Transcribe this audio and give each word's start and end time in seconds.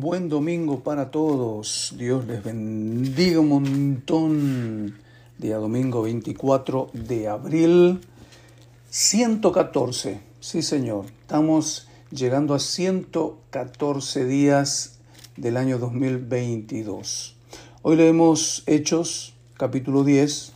buen 0.00 0.28
domingo 0.28 0.80
para 0.80 1.10
todos. 1.10 1.94
Dios 1.96 2.26
les 2.26 2.44
bendiga 2.44 3.40
un 3.40 3.48
montón. 3.48 4.98
Día 5.38 5.56
domingo 5.56 6.02
24 6.02 6.90
de 6.92 7.28
abril. 7.28 8.00
114. 8.90 10.20
Sí, 10.40 10.62
señor. 10.62 11.06
Estamos 11.22 11.88
llegando 12.10 12.54
a 12.54 12.58
114 12.58 14.24
días 14.26 14.98
del 15.36 15.56
año 15.56 15.78
2022. 15.78 17.36
Hoy 17.82 17.96
leemos 17.96 18.62
Hechos 18.66 19.34
capítulo 19.56 20.04
10. 20.04 20.52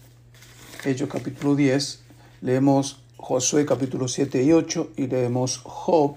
Hechos 0.85 1.09
capítulo 1.09 1.55
10. 1.55 2.03
Leemos 2.43 3.01
Josué 3.17 3.65
capítulo 3.65 4.09
7 4.09 4.43
y 4.43 4.53
8 4.53 4.91
y 4.97 5.07
leemos 5.07 5.59
Job 5.59 6.17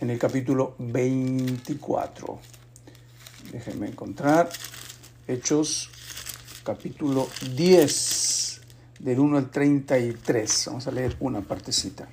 en 0.00 0.08
el 0.08 0.18
capítulo 0.18 0.74
24. 0.78 2.38
Déjenme 3.52 3.88
encontrar 3.88 4.48
Hechos 5.28 5.90
capítulo 6.64 7.28
10 7.54 8.60
del 9.00 9.20
1 9.20 9.36
al 9.36 9.50
33. 9.50 10.64
Vamos 10.66 10.86
a 10.86 10.90
leer 10.90 11.16
una 11.20 11.42
partecita. 11.42 12.08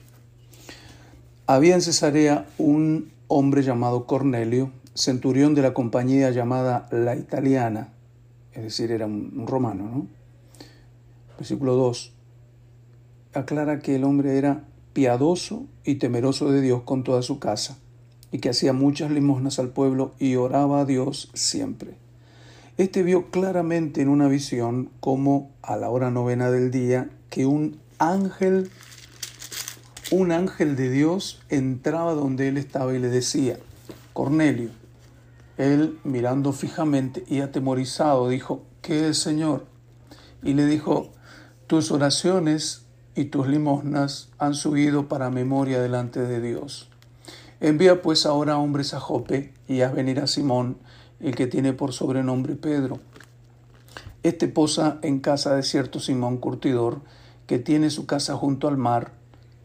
Había 1.46 1.76
en 1.76 1.82
Cesarea 1.82 2.46
un 2.58 3.12
hombre 3.28 3.64
llamado 3.64 4.06
Cornelio, 4.06 4.72
centurión 4.94 5.56
de 5.56 5.62
la 5.62 5.74
compañía 5.74 6.30
llamada 6.32 6.90
La 6.92 7.16
Italiana, 7.16 7.94
es 8.52 8.64
decir, 8.64 8.92
era 8.92 9.06
un, 9.06 9.46
romano, 9.48 9.84
¿no? 9.84 10.08
Versículo 11.38 11.76
2. 11.76 12.14
Aclara 13.34 13.80
que 13.80 13.96
el 13.96 14.04
hombre 14.04 14.38
era 14.38 14.66
piadoso 14.98 15.68
y 15.86 15.98
temeroso 16.00 16.52
de 16.52 16.60
Dios 16.60 16.82
con 16.82 17.04
toda 17.04 17.22
su 17.22 17.38
casa, 17.38 17.78
y 18.32 18.40
que 18.40 18.50
hacía 18.50 18.74
muchas 18.74 19.12
limosnas 19.12 19.60
al 19.60 19.70
pueblo 19.70 20.16
y 20.18 20.38
oraba 20.38 20.80
a 20.80 20.86
Dios 20.86 21.30
siempre. 21.36 21.94
Este 22.78 23.04
vio 23.04 23.30
claramente 23.30 24.02
en 24.02 24.10
una 24.10 24.28
visión 24.28 24.90
como 25.00 25.52
a 25.62 25.78
la 25.78 25.92
hora 25.92 26.10
novena 26.10 26.50
del 26.50 26.72
día 26.72 27.12
que 27.30 27.46
un 27.46 27.80
ángel, 28.00 28.72
un 30.10 30.32
ángel 30.32 30.76
de 30.76 30.90
Dios 30.90 31.44
entraba 31.50 32.16
donde 32.16 32.48
él 32.48 32.58
estaba 32.58 32.92
y 32.96 32.98
le 32.98 33.10
decía, 33.10 33.60
Cornelio, 34.14 34.72
él 35.60 36.00
mirando 36.04 36.54
fijamente 36.54 37.24
y 37.28 37.42
atemorizado 37.42 38.30
dijo, 38.30 38.64
¿qué 38.82 39.10
es 39.10 39.20
Señor? 39.20 39.68
Y 40.42 40.56
le 40.56 40.66
dijo, 40.66 41.12
tus 41.68 41.92
oraciones 41.92 42.87
y 43.18 43.26
tus 43.26 43.48
limosnas 43.48 44.30
han 44.38 44.54
subido 44.54 45.08
para 45.08 45.32
memoria 45.32 45.82
delante 45.82 46.22
de 46.22 46.40
Dios. 46.40 46.88
Envía 47.60 48.04
pues 48.04 48.28
ahora 48.28 48.60
hombres 48.60 48.94
a 48.94 49.00
Jope 49.00 49.56
y 49.68 49.82
haz 49.82 49.96
venir 49.96 50.20
a 50.20 50.28
Simón, 50.28 50.78
el 51.20 51.36
que 51.36 51.48
tiene 51.48 51.74
por 51.74 51.94
sobrenombre 51.94 52.56
Pedro. 52.56 53.00
Este 54.22 54.48
posa 54.48 55.00
en 55.02 55.20
casa 55.20 55.56
de 55.56 55.64
cierto 55.64 56.00
Simón 56.00 56.38
Curtidor, 56.38 57.02
que 57.48 57.58
tiene 57.58 57.90
su 57.90 58.06
casa 58.06 58.36
junto 58.36 58.68
al 58.68 58.78
mar. 58.78 59.14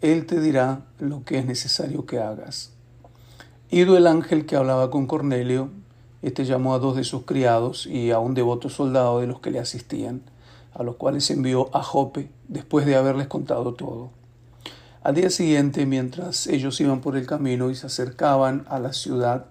Él 0.00 0.24
te 0.24 0.40
dirá 0.40 0.86
lo 0.98 1.22
que 1.22 1.38
es 1.38 1.44
necesario 1.44 2.06
que 2.06 2.20
hagas. 2.20 2.70
Ido 3.70 3.98
el 3.98 4.06
ángel 4.06 4.46
que 4.46 4.56
hablaba 4.56 4.90
con 4.90 5.06
Cornelio, 5.06 5.68
este 6.22 6.46
llamó 6.46 6.74
a 6.74 6.78
dos 6.78 6.96
de 6.96 7.04
sus 7.04 7.24
criados 7.24 7.86
y 7.86 8.12
a 8.12 8.18
un 8.18 8.32
devoto 8.32 8.70
soldado 8.70 9.20
de 9.20 9.26
los 9.26 9.40
que 9.40 9.50
le 9.50 9.58
asistían 9.58 10.22
a 10.74 10.82
los 10.82 10.96
cuales 10.96 11.30
envió 11.30 11.74
a 11.74 11.82
Jope 11.82 12.30
después 12.48 12.86
de 12.86 12.96
haberles 12.96 13.26
contado 13.26 13.74
todo. 13.74 14.10
Al 15.02 15.16
día 15.16 15.30
siguiente, 15.30 15.84
mientras 15.84 16.46
ellos 16.46 16.80
iban 16.80 17.00
por 17.00 17.16
el 17.16 17.26
camino 17.26 17.70
y 17.70 17.74
se 17.74 17.86
acercaban 17.86 18.64
a 18.68 18.78
la 18.78 18.92
ciudad, 18.92 19.46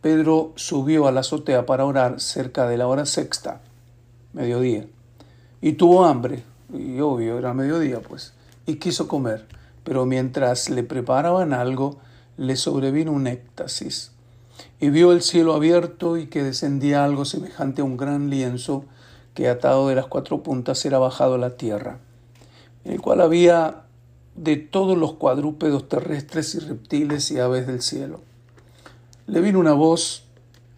Pedro 0.00 0.52
subió 0.56 1.06
a 1.06 1.12
la 1.12 1.20
azotea 1.20 1.64
para 1.66 1.84
orar 1.84 2.20
cerca 2.20 2.68
de 2.68 2.76
la 2.76 2.88
hora 2.88 3.06
sexta, 3.06 3.60
mediodía, 4.32 4.86
y 5.60 5.72
tuvo 5.72 6.04
hambre, 6.04 6.44
y 6.72 6.98
obvio, 7.00 7.38
era 7.38 7.54
mediodía 7.54 8.00
pues, 8.00 8.34
y 8.66 8.76
quiso 8.76 9.08
comer, 9.08 9.46
pero 9.84 10.06
mientras 10.06 10.70
le 10.70 10.82
preparaban 10.82 11.52
algo, 11.52 11.98
le 12.36 12.56
sobrevino 12.56 13.12
un 13.12 13.26
éxtasis, 13.26 14.12
y 14.80 14.90
vio 14.90 15.12
el 15.12 15.22
cielo 15.22 15.54
abierto 15.54 16.16
y 16.16 16.26
que 16.26 16.42
descendía 16.42 17.04
algo 17.04 17.24
semejante 17.24 17.82
a 17.82 17.84
un 17.84 17.96
gran 17.96 18.30
lienzo, 18.30 18.84
que 19.38 19.48
atado 19.48 19.86
de 19.86 19.94
las 19.94 20.06
cuatro 20.06 20.42
puntas 20.42 20.84
era 20.84 20.98
bajado 20.98 21.34
a 21.34 21.38
la 21.38 21.56
tierra, 21.56 22.00
en 22.82 22.94
el 22.94 23.00
cual 23.00 23.20
había 23.20 23.84
de 24.34 24.56
todos 24.56 24.98
los 24.98 25.12
cuadrúpedos 25.12 25.88
terrestres 25.88 26.56
y 26.56 26.58
reptiles 26.58 27.30
y 27.30 27.38
aves 27.38 27.68
del 27.68 27.80
cielo. 27.80 28.20
Le 29.28 29.40
vino 29.40 29.60
una 29.60 29.74
voz, 29.74 30.24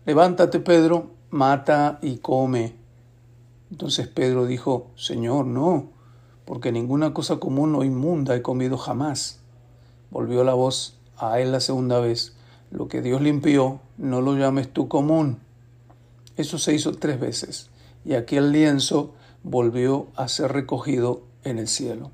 levántate 0.05 0.61
Pedro, 0.61 1.07
mata 1.31 2.01
y 2.03 2.19
come. 2.19 2.77
Entonces 3.71 4.09
Pedro 4.09 4.45
dijo, 4.45 4.91
Señor, 4.95 5.47
no, 5.47 5.89
porque 6.45 6.71
ninguna 6.71 7.15
cosa 7.15 7.39
común 7.39 7.75
o 7.77 7.83
inmunda 7.83 8.37
he 8.37 8.43
comido 8.43 8.77
jamás. 8.77 9.41
Volvió 10.11 10.45
la 10.45 10.53
voz 10.53 10.99
a 11.17 11.41
él 11.41 11.51
la 11.51 11.61
segunda 11.61 11.99
vez, 11.99 12.37
lo 12.71 12.89
que 12.89 13.01
Dios 13.01 13.23
limpió, 13.23 13.81
no 13.97 14.21
lo 14.21 14.37
llames 14.37 14.71
tú 14.71 14.87
común. 14.87 15.39
Eso 16.37 16.59
se 16.59 16.75
hizo 16.75 16.93
tres 16.93 17.19
veces 17.19 17.71
y 18.05 18.15
aquel 18.15 18.53
lienzo 18.53 19.15
volvió 19.43 20.09
a 20.17 20.29
ser 20.29 20.53
recogido 20.53 21.23
en 21.45 21.59
el 21.59 21.69
cielo. 21.69 22.11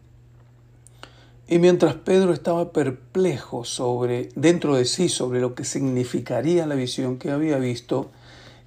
Y 1.48 1.58
mientras 1.58 1.94
Pedro 1.94 2.32
estaba 2.32 2.72
perplejo 2.72 3.64
sobre 3.64 4.30
dentro 4.34 4.74
de 4.74 4.84
sí 4.84 5.08
sobre 5.08 5.40
lo 5.40 5.54
que 5.54 5.64
significaría 5.64 6.66
la 6.66 6.74
visión 6.74 7.18
que 7.18 7.30
había 7.30 7.58
visto, 7.58 8.10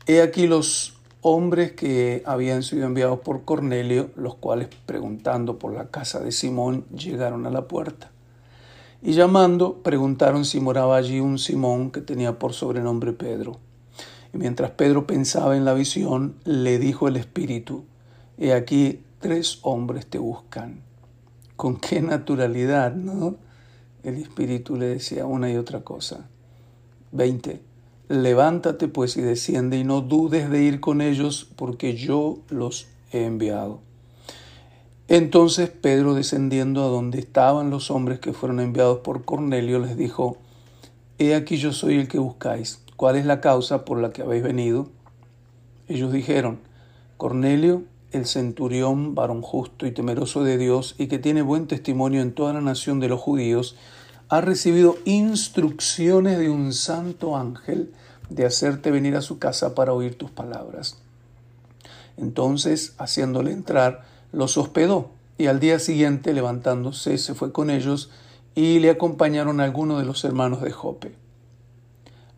he 0.08 0.22
aquí 0.22 0.47
los 0.47 0.96
hombres 1.22 1.74
que 1.74 2.24
habían 2.25 2.63
sido 2.63 2.85
enviados 2.85 3.19
por 3.19 3.44
Cornelio, 3.44 4.12
los 4.16 4.35
cuales 4.35 4.69
preguntando 4.85 5.59
por 5.59 5.74
la 5.74 5.88
casa 5.88 6.22
de 6.22 6.31
Simón 6.31 6.85
llegaron 6.96 7.46
a 7.46 7.50
la 7.50 7.68
puerta. 7.68 8.12
Y 9.02 9.13
llamando, 9.13 9.75
preguntaron 9.84 10.46
si 10.46 10.59
moraba 10.62 10.96
allí 10.96 11.19
un 11.19 11.38
Simón 11.38 11.91
que 11.91 12.02
tenía 12.02 12.40
por 12.40 12.53
sobrenombre 12.53 13.12
Pedro. 13.12 13.58
Y 14.34 14.38
mientras 14.38 14.72
Pedro 14.72 15.07
pensaba 15.07 15.57
en 15.57 15.66
la 15.66 15.73
visión, 15.73 16.35
le 16.45 16.79
dijo 16.79 17.07
el 17.07 17.17
Espíritu, 17.17 17.85
He 18.38 18.53
aquí 18.53 19.03
tres 19.19 19.59
hombres 19.63 20.07
te 20.07 20.17
buscan. 20.17 20.81
Con 21.56 21.78
qué 21.78 22.01
naturalidad, 22.01 22.94
¿no? 22.95 23.35
El 24.03 24.16
Espíritu 24.16 24.78
le 24.78 24.88
decía 24.88 25.25
una 25.25 25.51
y 25.51 25.57
otra 25.57 25.81
cosa. 25.81 26.29
20. 27.12 27.62
Levántate 28.07 28.88
pues 28.88 29.17
y 29.17 29.22
desciende 29.22 29.78
y 29.78 29.84
no 29.84 30.01
dudes 30.01 30.50
de 30.50 30.63
ir 30.63 30.79
con 30.79 31.01
ellos 31.01 31.50
porque 31.56 31.96
yo 31.96 32.40
los 32.50 32.88
he 33.11 33.25
enviado. 33.25 33.81
Entonces 35.09 35.69
Pedro, 35.69 36.13
descendiendo 36.13 36.84
a 36.84 36.88
donde 36.88 37.19
estaban 37.19 37.72
los 37.72 37.91
hombres 37.91 38.19
que 38.19 38.31
fueron 38.31 38.59
enviados 38.59 39.00
por 39.00 39.25
Cornelio, 39.25 39.79
les 39.79 39.97
dijo, 39.97 40.38
He 41.17 41.35
aquí 41.35 41.57
yo 41.57 41.73
soy 41.73 41.97
el 41.97 42.07
que 42.07 42.19
buscáis. 42.19 42.79
¿Cuál 42.99 43.15
es 43.15 43.25
la 43.25 43.39
causa 43.39 43.85
por 43.85 44.01
la 44.01 44.11
que 44.11 44.23
habéis 44.23 44.43
venido? 44.43 44.89
Ellos 45.87 46.11
dijeron, 46.11 46.59
Cornelio, 47.15 47.83
el 48.11 48.25
centurión, 48.25 49.15
varón 49.15 49.41
justo 49.41 49.87
y 49.87 49.91
temeroso 49.91 50.43
de 50.43 50.57
Dios, 50.57 50.95
y 50.97 51.07
que 51.07 51.17
tiene 51.17 51.41
buen 51.41 51.65
testimonio 51.65 52.21
en 52.21 52.33
toda 52.33 52.51
la 52.51 52.59
nación 52.59 52.99
de 52.99 53.07
los 53.07 53.21
judíos, 53.21 53.77
ha 54.27 54.41
recibido 54.41 54.97
instrucciones 55.05 56.39
de 56.39 56.49
un 56.49 56.73
santo 56.73 57.37
ángel 57.37 57.93
de 58.29 58.45
hacerte 58.45 58.91
venir 58.91 59.16
a 59.16 59.21
su 59.21 59.39
casa 59.39 59.75
para 59.75 59.93
oír 59.93 60.17
tus 60.17 60.31
palabras. 60.31 60.97
Entonces, 62.17 62.95
haciéndole 62.97 63.53
entrar, 63.53 64.03
los 64.33 64.57
hospedó, 64.57 65.09
y 65.37 65.45
al 65.45 65.61
día 65.61 65.79
siguiente, 65.79 66.33
levantándose, 66.33 67.17
se 67.17 67.33
fue 67.33 67.53
con 67.53 67.69
ellos, 67.69 68.11
y 68.55 68.79
le 68.79 68.89
acompañaron 68.89 69.61
algunos 69.61 69.99
de 69.99 70.05
los 70.05 70.25
hermanos 70.25 70.61
de 70.61 70.72
Jope. 70.72 71.28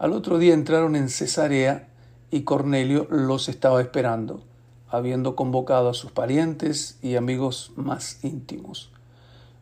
Al 0.01 0.13
otro 0.13 0.39
día 0.39 0.56
entraron 0.56 0.95
en 0.95 1.09
Cesarea 1.09 1.88
y 2.31 2.42
Cornelio 2.42 3.06
los 3.12 3.48
estaba 3.50 3.80
esperando, 3.81 4.42
habiendo 4.89 5.36
convocado 5.36 5.89
a 5.89 5.94
sus 5.94 6.12
parientes 6.12 6.98
y 7.03 7.18
amigos 7.18 7.71
más 7.75 8.18
íntimos. 8.24 8.89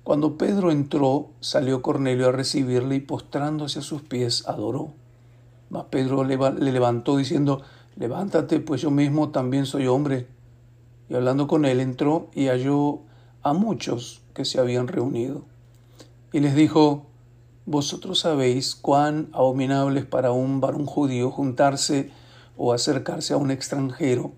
Cuando 0.05 0.37
Pedro 0.37 0.71
entró, 0.71 1.27
salió 1.41 1.81
Cornelio 1.81 2.29
a 2.29 2.31
recibirle 2.31 2.95
y 2.95 2.99
postrándose 3.01 3.79
a 3.79 3.81
sus 3.81 4.01
pies 4.01 4.47
adoró. 4.47 4.93
Mas 5.69 5.87
Pedro 5.89 6.23
le 6.23 6.71
levantó 6.71 7.17
diciendo, 7.17 7.61
levántate, 7.97 8.61
pues 8.61 8.79
yo 8.79 8.91
mismo 8.91 9.31
también 9.31 9.65
soy 9.65 9.87
hombre. 9.87 10.27
Y 11.09 11.15
hablando 11.15 11.47
con 11.47 11.65
él 11.65 11.81
entró 11.81 12.29
y 12.33 12.47
halló 12.47 13.01
a 13.43 13.51
muchos 13.51 14.21
que 14.33 14.45
se 14.45 14.57
habían 14.57 14.87
reunido. 14.87 15.43
Y 16.31 16.39
les 16.39 16.55
dijo, 16.55 17.08
vosotros 17.69 18.21
sabéis 18.21 18.73
cuán 18.73 19.29
abominable 19.31 19.99
es 19.99 20.05
para 20.07 20.31
un 20.31 20.59
varón 20.59 20.87
judío 20.87 21.29
juntarse 21.29 22.09
o 22.57 22.73
acercarse 22.73 23.33
a 23.33 23.37
un 23.37 23.51
extranjero, 23.51 24.31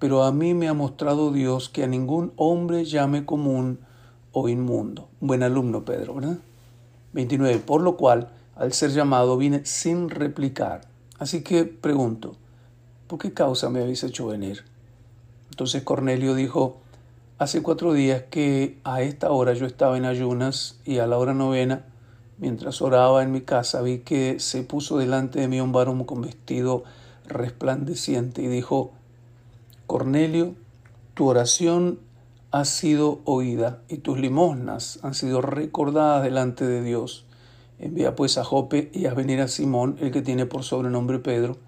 pero 0.00 0.24
a 0.24 0.32
mí 0.32 0.54
me 0.54 0.66
ha 0.66 0.74
mostrado 0.74 1.32
Dios 1.32 1.68
que 1.68 1.84
a 1.84 1.86
ningún 1.86 2.32
hombre 2.34 2.84
llame 2.84 3.24
común 3.24 3.78
o 4.32 4.48
inmundo. 4.48 5.08
Buen 5.20 5.44
alumno, 5.44 5.84
Pedro, 5.84 6.16
¿verdad? 6.16 6.38
29. 7.12 7.60
Por 7.60 7.80
lo 7.80 7.96
cual, 7.96 8.30
al 8.56 8.72
ser 8.72 8.90
llamado, 8.90 9.36
vine 9.36 9.64
sin 9.64 10.10
replicar. 10.10 10.80
Así 11.20 11.44
que 11.44 11.64
pregunto, 11.64 12.34
¿por 13.06 13.20
qué 13.20 13.32
causa 13.32 13.70
me 13.70 13.82
habéis 13.82 14.02
hecho 14.02 14.26
venir? 14.26 14.64
Entonces 15.50 15.84
Cornelio 15.84 16.34
dijo, 16.34 16.78
hace 17.38 17.62
cuatro 17.62 17.92
días 17.92 18.24
que 18.32 18.80
a 18.82 19.02
esta 19.02 19.30
hora 19.30 19.52
yo 19.52 19.64
estaba 19.64 19.96
en 19.96 20.06
ayunas 20.06 20.80
y 20.84 20.98
a 20.98 21.06
la 21.06 21.18
hora 21.18 21.34
novena, 21.34 21.84
mientras 22.38 22.82
oraba 22.82 23.22
en 23.22 23.32
mi 23.32 23.40
casa, 23.40 23.82
vi 23.82 23.98
que 23.98 24.40
se 24.40 24.62
puso 24.62 24.98
delante 24.98 25.40
de 25.40 25.48
mí 25.48 25.60
un 25.60 25.72
varón 25.72 26.04
con 26.04 26.22
vestido 26.22 26.84
resplandeciente 27.26 28.42
y 28.42 28.48
dijo, 28.48 28.92
Cornelio, 29.86 30.54
tu 31.14 31.28
oración 31.28 32.00
ha 32.50 32.64
sido 32.64 33.20
oída 33.24 33.82
y 33.88 33.98
tus 33.98 34.18
limosnas 34.18 35.00
han 35.02 35.14
sido 35.14 35.40
recordadas 35.40 36.22
delante 36.22 36.66
de 36.66 36.82
Dios. 36.82 37.26
Envía 37.78 38.14
pues 38.14 38.38
a 38.38 38.44
Jope 38.44 38.90
y 38.94 39.06
haz 39.06 39.16
venir 39.16 39.40
a 39.40 39.48
Simón, 39.48 39.96
el 40.00 40.10
que 40.10 40.22
tiene 40.22 40.46
por 40.46 40.62
sobrenombre 40.62 41.18
Pedro, 41.18 41.58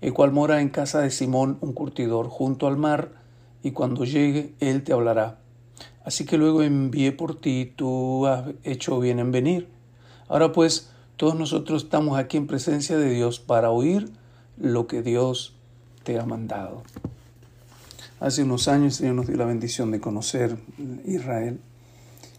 el 0.00 0.14
cual 0.14 0.32
mora 0.32 0.60
en 0.60 0.70
casa 0.70 1.00
de 1.00 1.10
Simón, 1.10 1.58
un 1.60 1.74
curtidor, 1.74 2.28
junto 2.28 2.66
al 2.66 2.76
mar, 2.76 3.12
y 3.62 3.72
cuando 3.72 4.04
llegue, 4.04 4.54
él 4.60 4.82
te 4.82 4.94
hablará. 4.94 5.38
Así 6.04 6.24
que 6.24 6.38
luego 6.38 6.62
envié 6.62 7.12
por 7.12 7.38
ti, 7.38 7.72
tú 7.76 8.26
has 8.26 8.46
hecho 8.64 8.98
bien 9.00 9.18
en 9.18 9.32
venir. 9.32 9.68
Ahora 10.30 10.52
pues, 10.52 10.88
todos 11.16 11.34
nosotros 11.34 11.82
estamos 11.82 12.16
aquí 12.16 12.36
en 12.36 12.46
presencia 12.46 12.96
de 12.96 13.10
Dios 13.10 13.40
para 13.40 13.70
oír 13.70 14.12
lo 14.56 14.86
que 14.86 15.02
Dios 15.02 15.56
te 16.04 16.20
ha 16.20 16.24
mandado. 16.24 16.84
Hace 18.20 18.44
unos 18.44 18.68
años 18.68 18.84
el 18.84 18.92
Señor 18.92 19.14
nos 19.16 19.26
dio 19.26 19.36
la 19.36 19.44
bendición 19.44 19.90
de 19.90 19.98
conocer 19.98 20.56
Israel 21.04 21.58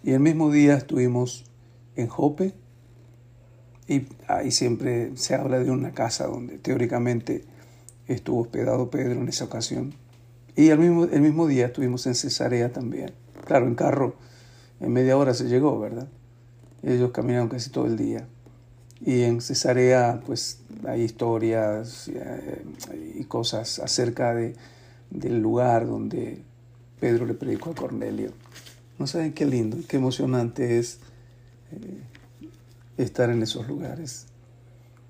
y 0.06 0.12
el 0.12 0.22
mismo 0.22 0.52
día 0.52 0.76
estuvimos 0.76 1.44
en 1.98 2.08
Jope 2.08 2.54
y 3.90 4.04
ahí 4.30 4.52
siempre 4.52 5.12
se 5.18 5.36
habla 5.36 5.60
de 5.60 5.70
una 5.70 5.92
casa 5.92 6.28
donde 6.28 6.60
teóricamente 6.60 7.44
estuvo 8.08 8.40
hospedado 8.40 8.90
Pedro 8.90 9.20
en 9.20 9.28
esa 9.28 9.44
ocasión. 9.44 9.96
Y 10.56 10.70
el 10.70 10.80
mismo, 10.80 11.04
el 11.12 11.20
mismo 11.20 11.46
día 11.46 11.66
estuvimos 11.66 12.08
en 12.08 12.16
Cesarea 12.16 12.72
también. 12.72 13.12
Claro, 13.46 13.68
en 13.68 13.76
carro, 13.76 14.16
en 14.80 14.94
media 14.94 15.18
hora 15.18 15.34
se 15.34 15.50
llegó, 15.50 15.78
¿verdad? 15.78 16.08
Ellos 16.84 17.12
caminaron 17.12 17.50
casi 17.50 17.70
todo 17.70 17.86
el 17.86 17.98
día. 17.98 18.28
Y 19.04 19.24
en 19.24 19.42
Cesarea, 19.42 20.22
pues 20.26 20.60
hay 20.86 21.02
historias 21.02 22.08
eh, 22.14 22.64
y 23.16 23.24
cosas 23.26 23.80
acerca 23.80 24.34
de, 24.34 24.56
del 25.10 25.40
lugar 25.40 25.88
donde 25.88 26.42
Pedro 27.00 27.26
le 27.26 27.34
predicó 27.34 27.72
a 27.72 27.76
Cornelio. 27.76 28.32
No 29.00 29.08
saben 29.08 29.34
qué 29.34 29.46
lindo, 29.46 29.78
qué 29.88 29.98
emocionante 29.98 30.78
es 30.78 31.00
eh, 31.72 32.02
estar 32.98 33.30
en 33.32 33.42
esos 33.42 33.68
lugares. 33.68 34.28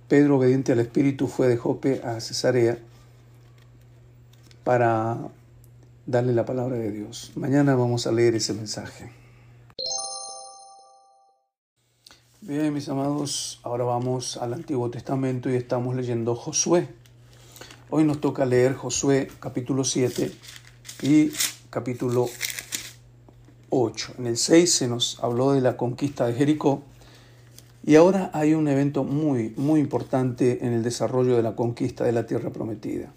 Pedro, 0.08 0.38
obediente 0.38 0.72
al 0.72 0.80
Espíritu, 0.80 1.28
fue 1.28 1.48
de 1.48 1.58
Jope 1.58 2.02
a 2.04 2.20
Cesarea 2.20 2.78
para 4.64 5.18
darle 6.06 6.34
la 6.34 6.46
palabra 6.46 6.78
de 6.78 6.92
Dios. 6.92 7.32
Mañana 7.36 7.76
vamos 7.76 8.08
a 8.08 8.12
leer 8.12 8.36
ese 8.36 8.54
mensaje. 8.54 9.21
Bien, 12.44 12.74
mis 12.74 12.90
amados, 12.90 13.60
ahora 13.62 13.84
vamos 13.84 14.38
al 14.38 14.56
Antiguo 14.56 14.90
Testamento 14.90 15.48
y 15.48 15.54
estamos 15.54 15.96
leyendo 15.96 16.34
Josué. 16.34 16.88
Hoy 17.92 18.04
nos 18.04 18.20
toca 18.20 18.48
leer 18.48 18.74
Josué 18.74 19.28
capítulo 19.40 19.84
7 19.84 20.32
y 21.04 21.32
capítulo 21.70 22.26
8. 23.70 24.14
En 24.18 24.26
el 24.26 24.38
6 24.38 24.74
se 24.74 24.88
nos 24.88 25.24
habló 25.24 25.52
de 25.52 25.62
la 25.62 25.78
conquista 25.78 26.26
de 26.26 26.34
Jericó 26.34 26.82
y 27.86 27.94
ahora 27.94 28.32
hay 28.34 28.56
un 28.56 28.68
evento 28.68 29.04
muy, 29.04 29.54
muy 29.56 29.80
importante 29.80 30.66
en 30.66 30.74
el 30.74 30.82
desarrollo 30.82 31.36
de 31.36 31.44
la 31.44 31.56
conquista 31.56 32.06
de 32.06 32.12
la 32.12 32.26
tierra 32.26 32.50
prometida. 32.50 33.14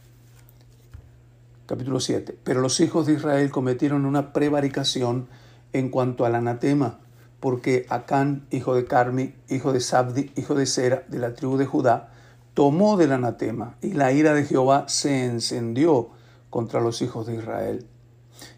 Capítulo 1.65 1.99
7. 1.99 2.37
Pero 2.44 2.61
los 2.61 2.79
hijos 2.81 3.06
de 3.06 3.15
Israel 3.15 3.50
cometieron 3.50 4.05
una 4.05 4.35
prevaricación 4.35 5.29
en 5.73 5.88
cuanto 5.88 6.27
al 6.27 6.35
anatema, 6.35 7.00
porque 7.44 7.85
Acán, 7.91 8.46
hijo 8.50 8.75
de 8.75 8.87
Carmi, 8.87 9.35
hijo 9.50 9.75
de 9.75 9.81
Sabdi, 9.81 10.32
hijo 10.35 10.55
de 10.55 10.64
Sera, 10.64 11.05
de 11.08 11.19
la 11.19 11.35
tribu 11.35 11.58
de 11.58 11.67
Judá, 11.67 12.11
tomó 12.55 12.96
del 12.96 13.12
anatema, 13.12 13.76
y 13.82 13.93
la 13.93 14.12
ira 14.12 14.32
de 14.32 14.44
Jehová 14.44 14.87
se 14.88 15.26
encendió 15.26 16.08
contra 16.49 16.81
los 16.81 17.02
hijos 17.02 17.26
de 17.26 17.35
Israel. 17.35 17.87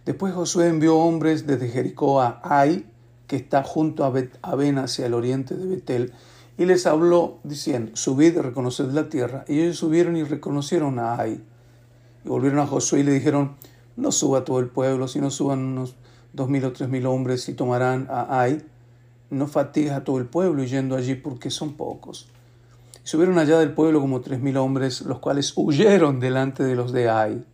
Después 0.05 0.35
Josué 0.35 0.69
envió 0.69 0.99
hombres 0.99 1.49
desde 1.49 1.69
Jericó 1.69 2.21
a 2.21 2.41
Ai, 2.45 2.87
que 3.27 3.35
está 3.35 3.65
junto 3.65 4.05
a 4.05 4.15
Aben 4.43 4.79
hacia 4.79 5.07
el 5.07 5.15
oriente 5.15 5.57
de 5.57 5.67
Betel, 5.67 6.13
y 6.57 6.65
les 6.67 6.87
habló 6.87 7.41
diciendo, 7.43 7.91
subid 7.97 8.37
y 8.37 8.41
reconoced 8.41 8.93
la 8.93 9.09
tierra. 9.09 9.45
Y 9.49 9.63
ellos 9.63 9.79
subieron 9.79 10.17
y 10.17 10.23
reconocieron 10.23 11.01
a 11.01 11.19
Ai. 11.19 11.43
Y 12.25 12.29
volvieron 12.29 12.61
a 12.61 12.69
Josué 12.69 13.01
y 13.01 13.03
le 13.03 13.11
dijeron, 13.11 13.57
no 13.97 14.13
suba 14.13 14.45
todo 14.45 14.61
el 14.61 14.69
pueblo, 14.69 15.09
sino 15.09 15.33
suban 15.33 15.59
unos 15.59 15.97
dos 16.33 16.49
mil 16.49 16.65
o 16.65 16.73
tres 16.73 16.89
mil 16.89 17.05
hombres 17.07 17.49
y 17.49 17.55
tomarán 17.55 18.07
a 18.09 18.43
Ai. 18.43 18.65
No 19.31 19.47
fatigues 19.47 19.93
a 19.93 20.05
todo 20.05 20.19
el 20.19 20.27
pueblo 20.27 20.63
yendo 20.65 20.97
allí 20.97 21.15
porque 21.15 21.51
son 21.51 21.75
pocos. 21.75 22.29
Y 23.05 23.09
subieron 23.09 23.39
allá 23.39 23.59
del 23.59 23.73
pueblo 23.73 24.01
como 24.01 24.21
tres 24.21 24.41
mil 24.41 24.57
hombres, 24.57 25.03
los 25.03 25.19
cuales 25.19 25.53
huyeron 25.57 26.21
delante 26.21 26.65
de 26.65 26.77
los 26.77 26.93
de 26.93 27.09
Ai. 27.09 27.45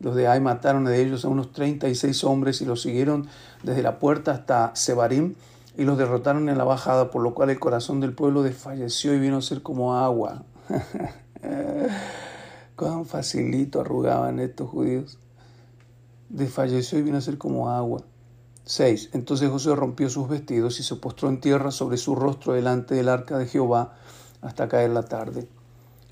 Los 0.00 0.16
de 0.16 0.28
Ai 0.28 0.40
mataron 0.40 0.84
de 0.84 1.02
ellos 1.02 1.24
a 1.24 1.28
unos 1.28 1.52
treinta 1.52 1.88
y 1.88 1.94
seis 1.94 2.24
hombres 2.24 2.60
y 2.62 2.64
los 2.64 2.82
siguieron 2.82 3.28
desde 3.62 3.82
la 3.82 3.98
puerta 3.98 4.32
hasta 4.32 4.74
Sebarim 4.74 5.34
y 5.76 5.84
los 5.84 5.98
derrotaron 5.98 6.48
en 6.48 6.58
la 6.58 6.64
bajada, 6.64 7.10
por 7.10 7.22
lo 7.22 7.34
cual 7.34 7.50
el 7.50 7.58
corazón 7.58 8.00
del 8.00 8.14
pueblo 8.14 8.42
desfalleció 8.42 9.14
y 9.14 9.18
vino 9.18 9.36
a 9.36 9.42
ser 9.42 9.62
como 9.62 9.96
agua. 9.96 10.42
Cuán 12.76 13.04
facilito 13.04 13.80
arrugaban 13.80 14.40
estos 14.40 14.70
judíos. 14.70 15.18
Desfalleció 16.30 16.98
y 16.98 17.02
vino 17.02 17.18
a 17.18 17.20
ser 17.20 17.36
como 17.36 17.70
agua. 17.70 18.02
6. 18.70 19.10
Entonces 19.14 19.50
José 19.50 19.74
rompió 19.74 20.08
sus 20.08 20.28
vestidos 20.28 20.78
y 20.78 20.84
se 20.84 20.94
postró 20.94 21.28
en 21.28 21.40
tierra 21.40 21.72
sobre 21.72 21.96
su 21.96 22.14
rostro 22.14 22.52
delante 22.52 22.94
del 22.94 23.08
arca 23.08 23.36
de 23.36 23.46
Jehová 23.46 23.94
hasta 24.42 24.68
caer 24.68 24.90
la 24.90 25.02
tarde. 25.02 25.48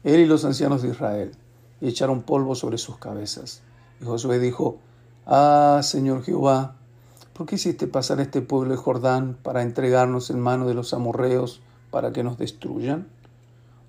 Él 0.03 0.21
y 0.21 0.27
los 0.27 0.45
ancianos 0.45 0.83
de 0.83 0.89
Israel, 0.89 1.33
y 1.81 1.89
echaron 1.89 2.23
polvo 2.23 2.57
sobre 2.57 2.79
sus 2.79 2.97
cabezas. 2.97 3.63
Y 4.01 4.05
Josué 4.05 4.41
dijo, 4.41 4.79
Ah, 5.25 5.81
Señor 5.85 6.25
Jehová, 6.25 6.75
¿por 7.33 7.47
qué 7.47 7.55
hiciste 7.55 7.87
pasar 7.87 8.19
este 8.19 8.43
pueblo 8.43 8.73
de 8.73 8.77
Jordán 8.77 9.39
para 9.41 9.63
entregarnos 9.63 10.29
en 10.31 10.41
mano 10.41 10.67
de 10.67 10.75
los 10.75 10.93
amorreos 10.93 11.61
para 11.93 12.13
que 12.13 12.25
nos 12.25 12.39
destruyan? 12.39 13.07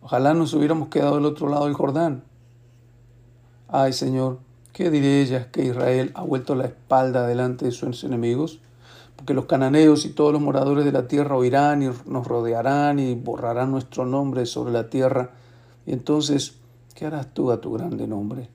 Ojalá 0.04 0.36
nos 0.36 0.54
hubiéramos 0.54 0.90
quedado 0.90 1.16
del 1.16 1.26
otro 1.26 1.50
lado 1.50 1.66
del 1.66 1.74
Jordán. 1.74 2.24
Ay, 3.68 3.94
Señor, 3.94 4.40
¿qué 4.74 4.92
diré 4.92 5.22
ellas 5.22 5.48
que 5.48 5.66
Israel 5.66 6.12
ha 6.14 6.22
vuelto 6.22 6.54
la 6.54 6.66
espalda 6.66 7.26
delante 7.26 7.66
de 7.66 7.72
sus 7.72 8.04
enemigos? 8.04 8.62
Porque 9.20 9.34
los 9.34 9.48
cananeos 9.48 10.06
y 10.06 10.12
todos 10.12 10.32
los 10.32 10.42
moradores 10.42 10.86
de 10.86 10.94
la 10.94 11.10
tierra 11.10 11.36
oirán 11.36 11.84
y 11.84 11.90
nos 12.06 12.26
rodearán 12.26 13.00
y 13.00 13.16
borrarán 13.16 13.70
nuestro 13.70 14.06
nombre 14.06 14.46
sobre 14.46 14.72
la 14.72 14.90
tierra. 14.90 15.32
Y 15.86 15.92
entonces, 15.92 16.56
¿qué 16.96 17.06
harás 17.06 17.34
tú 17.34 17.52
a 17.52 17.60
tu 17.60 17.74
grande 17.74 18.08
nombre? 18.08 18.48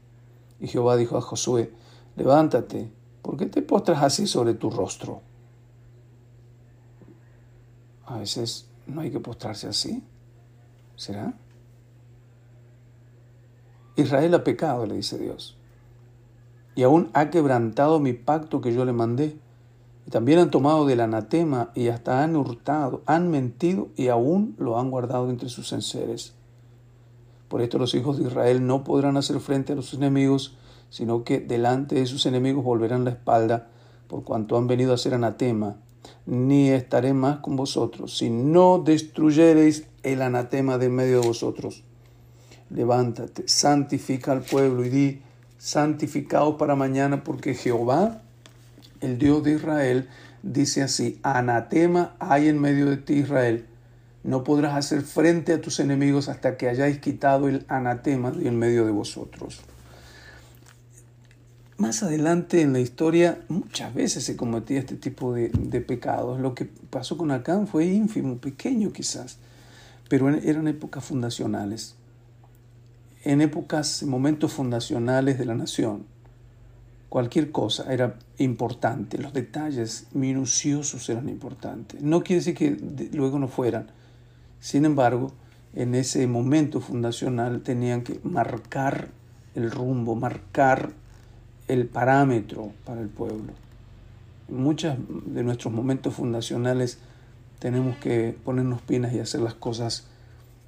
Y 0.60 0.66
Jehová 0.66 0.96
dijo 0.96 1.18
a 1.18 1.20
Josué, 1.20 1.70
levántate, 2.16 2.90
¿por 3.20 3.36
qué 3.36 3.44
te 3.44 3.60
postras 3.60 4.02
así 4.02 4.26
sobre 4.26 4.54
tu 4.54 4.70
rostro? 4.70 5.20
A 8.06 8.16
veces 8.16 8.66
no 8.86 9.02
hay 9.02 9.10
que 9.10 9.20
postrarse 9.20 9.68
así. 9.68 10.02
¿Será? 10.96 11.34
Israel 13.96 14.32
ha 14.32 14.44
pecado, 14.44 14.86
le 14.86 14.94
dice 14.94 15.18
Dios, 15.18 15.58
y 16.74 16.84
aún 16.84 17.10
ha 17.12 17.28
quebrantado 17.28 18.00
mi 18.00 18.14
pacto 18.14 18.62
que 18.62 18.72
yo 18.72 18.86
le 18.86 18.94
mandé. 18.94 19.36
También 20.10 20.38
han 20.38 20.50
tomado 20.50 20.86
del 20.86 21.00
anatema 21.00 21.70
y 21.74 21.88
hasta 21.88 22.22
han 22.22 22.36
hurtado, 22.36 23.02
han 23.06 23.30
mentido 23.30 23.88
y 23.96 24.08
aún 24.08 24.54
lo 24.58 24.78
han 24.78 24.90
guardado 24.90 25.30
entre 25.30 25.48
sus 25.48 25.72
enseres. 25.72 26.34
Por 27.48 27.62
esto 27.62 27.78
los 27.78 27.94
hijos 27.94 28.18
de 28.18 28.24
Israel 28.24 28.66
no 28.66 28.84
podrán 28.84 29.16
hacer 29.16 29.40
frente 29.40 29.72
a 29.72 29.76
los 29.76 29.94
enemigos, 29.94 30.56
sino 30.90 31.24
que 31.24 31.40
delante 31.40 31.94
de 31.94 32.06
sus 32.06 32.26
enemigos 32.26 32.64
volverán 32.64 33.04
la 33.04 33.10
espalda, 33.10 33.68
por 34.08 34.24
cuanto 34.24 34.56
han 34.56 34.66
venido 34.66 34.92
a 34.92 34.98
ser 34.98 35.14
anatema, 35.14 35.76
ni 36.26 36.68
estaré 36.68 37.14
más 37.14 37.38
con 37.38 37.56
vosotros, 37.56 38.18
si 38.18 38.28
no 38.28 38.78
destruyereis 38.78 39.86
el 40.02 40.20
anatema 40.20 40.78
de 40.78 40.88
medio 40.90 41.20
de 41.20 41.28
vosotros. 41.28 41.84
Levántate, 42.70 43.48
santifica 43.48 44.32
al 44.32 44.42
pueblo 44.42 44.84
y 44.84 44.88
di, 44.88 45.22
santificaos 45.58 46.56
para 46.56 46.76
mañana, 46.76 47.24
porque 47.24 47.54
Jehová, 47.54 48.22
el 49.04 49.18
Dios 49.18 49.44
de 49.44 49.52
Israel, 49.52 50.08
dice 50.42 50.82
así, 50.82 51.20
anatema 51.22 52.16
hay 52.18 52.48
en 52.48 52.60
medio 52.60 52.90
de 52.90 52.96
ti, 52.96 53.14
Israel 53.14 53.66
no 54.24 54.42
podrás 54.42 54.74
hacer 54.74 55.02
frente 55.02 55.52
a 55.52 55.60
tus 55.60 55.78
enemigos 55.80 56.28
hasta 56.30 56.56
que 56.56 56.68
hayáis 56.68 56.98
quitado 56.98 57.46
el 57.46 57.64
anatema 57.68 58.30
de 58.30 58.48
en 58.48 58.58
medio 58.58 58.86
de 58.86 58.90
vosotros. 58.90 59.60
Más 61.76 62.02
adelante 62.02 62.62
en 62.62 62.72
la 62.72 62.80
historia 62.80 63.40
muchas 63.48 63.92
veces 63.92 64.24
se 64.24 64.34
cometía 64.34 64.78
este 64.78 64.96
tipo 64.96 65.34
de, 65.34 65.50
pecados. 65.86 66.40
Lo 66.40 66.54
que 66.54 66.64
pasó 66.64 67.18
con 67.18 67.32
Acán 67.32 67.66
fue 67.66 67.84
ínfimo, 67.84 68.38
pequeño 68.38 68.92
quizás, 68.92 69.36
pero 70.08 70.30
eran 70.30 70.68
épocas 70.68 71.04
fundacionales. 71.04 71.94
en 73.24 73.40
épocas, 73.42 74.02
en 74.02 74.08
momentos 74.08 74.52
fundacionales 74.52 75.38
de 75.38 75.44
la 75.44 75.54
nación, 75.54 76.06
cualquier 77.14 77.52
cosa 77.52 77.92
era 77.92 78.16
importante, 78.38 79.18
los 79.18 79.32
detalles 79.32 80.08
minuciosos 80.14 81.08
eran 81.08 81.28
importantes. 81.28 82.02
No 82.02 82.24
quiere 82.24 82.40
decir 82.40 82.56
que 82.56 82.76
luego 83.12 83.38
no 83.38 83.46
fueran. 83.46 83.86
Sin 84.58 84.84
embargo, 84.84 85.30
en 85.76 85.94
ese 85.94 86.26
momento 86.26 86.80
fundacional 86.80 87.60
tenían 87.60 88.02
que 88.02 88.18
marcar 88.24 89.10
el 89.54 89.70
rumbo, 89.70 90.16
marcar 90.16 90.90
el 91.68 91.86
parámetro 91.86 92.72
para 92.84 93.00
el 93.00 93.08
pueblo. 93.08 93.52
En 94.48 94.56
muchos 94.56 94.96
de 95.26 95.44
nuestros 95.44 95.72
momentos 95.72 96.14
fundacionales 96.14 96.98
tenemos 97.60 97.96
que 97.98 98.36
ponernos 98.44 98.82
pinas 98.82 99.12
y 99.12 99.20
hacer 99.20 99.40
las 99.40 99.54
cosas 99.54 100.08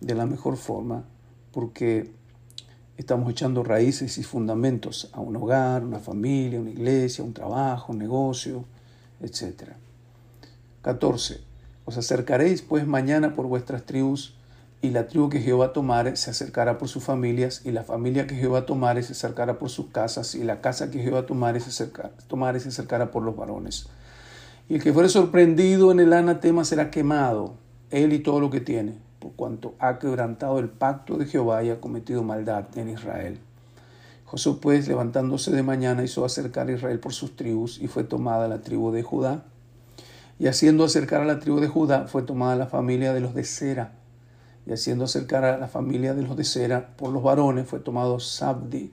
de 0.00 0.14
la 0.14 0.26
mejor 0.26 0.56
forma 0.56 1.02
porque 1.50 2.12
estamos 2.96 3.30
echando 3.30 3.62
raíces 3.62 4.18
y 4.18 4.22
fundamentos 4.22 5.10
a 5.12 5.20
un 5.20 5.36
hogar, 5.36 5.84
una 5.84 5.98
familia, 5.98 6.60
una 6.60 6.70
iglesia, 6.70 7.24
un 7.24 7.34
trabajo, 7.34 7.92
un 7.92 7.98
negocio, 7.98 8.64
etc. 9.20 9.72
14. 10.82 11.40
Os 11.84 11.96
acercaréis 11.96 12.62
pues 12.62 12.86
mañana 12.86 13.34
por 13.34 13.46
vuestras 13.46 13.84
tribus 13.84 14.36
y 14.82 14.90
la 14.90 15.06
tribu 15.08 15.28
que 15.28 15.40
Jehová 15.40 15.72
tomare 15.72 16.16
se 16.16 16.30
acercará 16.30 16.78
por 16.78 16.88
sus 16.88 17.02
familias, 17.02 17.62
y 17.64 17.70
la 17.70 17.82
familia 17.82 18.26
que 18.26 18.36
Jehová 18.36 18.66
tomare 18.66 19.02
se 19.02 19.12
acercará 19.12 19.58
por 19.58 19.70
sus 19.70 19.86
casas, 19.86 20.34
y 20.34 20.44
la 20.44 20.60
casa 20.60 20.90
que 20.90 21.02
Jehová 21.02 21.26
tomare 21.26 21.60
se, 21.60 21.70
acercará, 21.70 22.10
tomare 22.28 22.60
se 22.60 22.68
acercará 22.68 23.10
por 23.10 23.22
los 23.22 23.34
varones. 23.34 23.86
Y 24.68 24.74
el 24.74 24.82
que 24.82 24.92
fuere 24.92 25.08
sorprendido 25.08 25.90
en 25.92 26.00
el 26.00 26.12
anatema 26.12 26.64
será 26.64 26.90
quemado, 26.90 27.54
él 27.90 28.12
y 28.12 28.18
todo 28.18 28.38
lo 28.38 28.50
que 28.50 28.60
tiene, 28.60 28.94
cuanto 29.34 29.74
ha 29.78 29.98
quebrantado 29.98 30.58
el 30.58 30.68
pacto 30.68 31.16
de 31.16 31.26
Jehová 31.26 31.62
y 31.64 31.70
ha 31.70 31.80
cometido 31.80 32.22
maldad 32.22 32.66
en 32.76 32.90
Israel. 32.90 33.40
Josué 34.26 34.58
pues, 34.60 34.88
levantándose 34.88 35.52
de 35.52 35.62
mañana, 35.62 36.02
hizo 36.02 36.24
acercar 36.24 36.68
a 36.68 36.72
Israel 36.72 36.98
por 36.98 37.12
sus 37.12 37.36
tribus, 37.36 37.80
y 37.80 37.86
fue 37.86 38.02
tomada 38.04 38.48
la 38.48 38.60
tribu 38.60 38.90
de 38.90 39.02
Judá. 39.02 39.44
Y 40.38 40.48
haciendo 40.48 40.84
acercar 40.84 41.22
a 41.22 41.24
la 41.24 41.38
tribu 41.38 41.60
de 41.60 41.68
Judá, 41.68 42.08
fue 42.08 42.22
tomada 42.22 42.56
la 42.56 42.66
familia 42.66 43.14
de 43.14 43.20
los 43.20 43.34
de 43.34 43.44
Sera, 43.44 43.92
y 44.66 44.72
haciendo 44.72 45.04
acercar 45.04 45.44
a 45.44 45.58
la 45.58 45.68
familia 45.68 46.12
de 46.14 46.22
los 46.22 46.36
de 46.36 46.42
Sera 46.42 46.88
por 46.96 47.10
los 47.10 47.22
varones, 47.22 47.68
fue 47.68 47.78
tomado 47.78 48.18
Sabdi. 48.18 48.92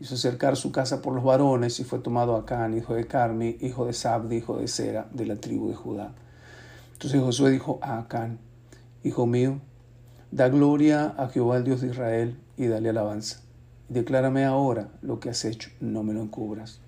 Hizo 0.00 0.14
acercar 0.14 0.56
su 0.56 0.72
casa 0.72 1.02
por 1.02 1.14
los 1.14 1.22
varones 1.22 1.78
y 1.78 1.84
fue 1.84 1.98
tomado 1.98 2.34
Acán, 2.34 2.76
hijo 2.76 2.94
de 2.94 3.06
Carmi, 3.06 3.58
hijo 3.60 3.86
de 3.86 3.92
Sabdi, 3.92 4.36
hijo 4.36 4.56
de 4.56 4.66
Sera, 4.66 5.06
de 5.12 5.26
la 5.26 5.36
tribu 5.36 5.68
de 5.68 5.74
Judá. 5.74 6.12
Entonces 6.94 7.20
Josué 7.20 7.50
dijo 7.50 7.78
a 7.82 7.98
Acán, 7.98 8.38
Hijo 9.04 9.26
mío, 9.26 9.60
da 10.30 10.48
gloria 10.48 11.14
a 11.18 11.28
Jehová 11.28 11.58
el 11.58 11.64
Dios 11.64 11.82
de 11.82 11.88
Israel 11.88 12.38
y 12.56 12.68
dale 12.68 12.88
alabanza. 12.88 13.42
Declárame 13.90 14.46
ahora 14.46 14.88
lo 15.02 15.20
que 15.20 15.28
has 15.28 15.44
hecho, 15.44 15.68
no 15.78 16.02
me 16.02 16.14
lo 16.14 16.22
encubras. 16.22 16.80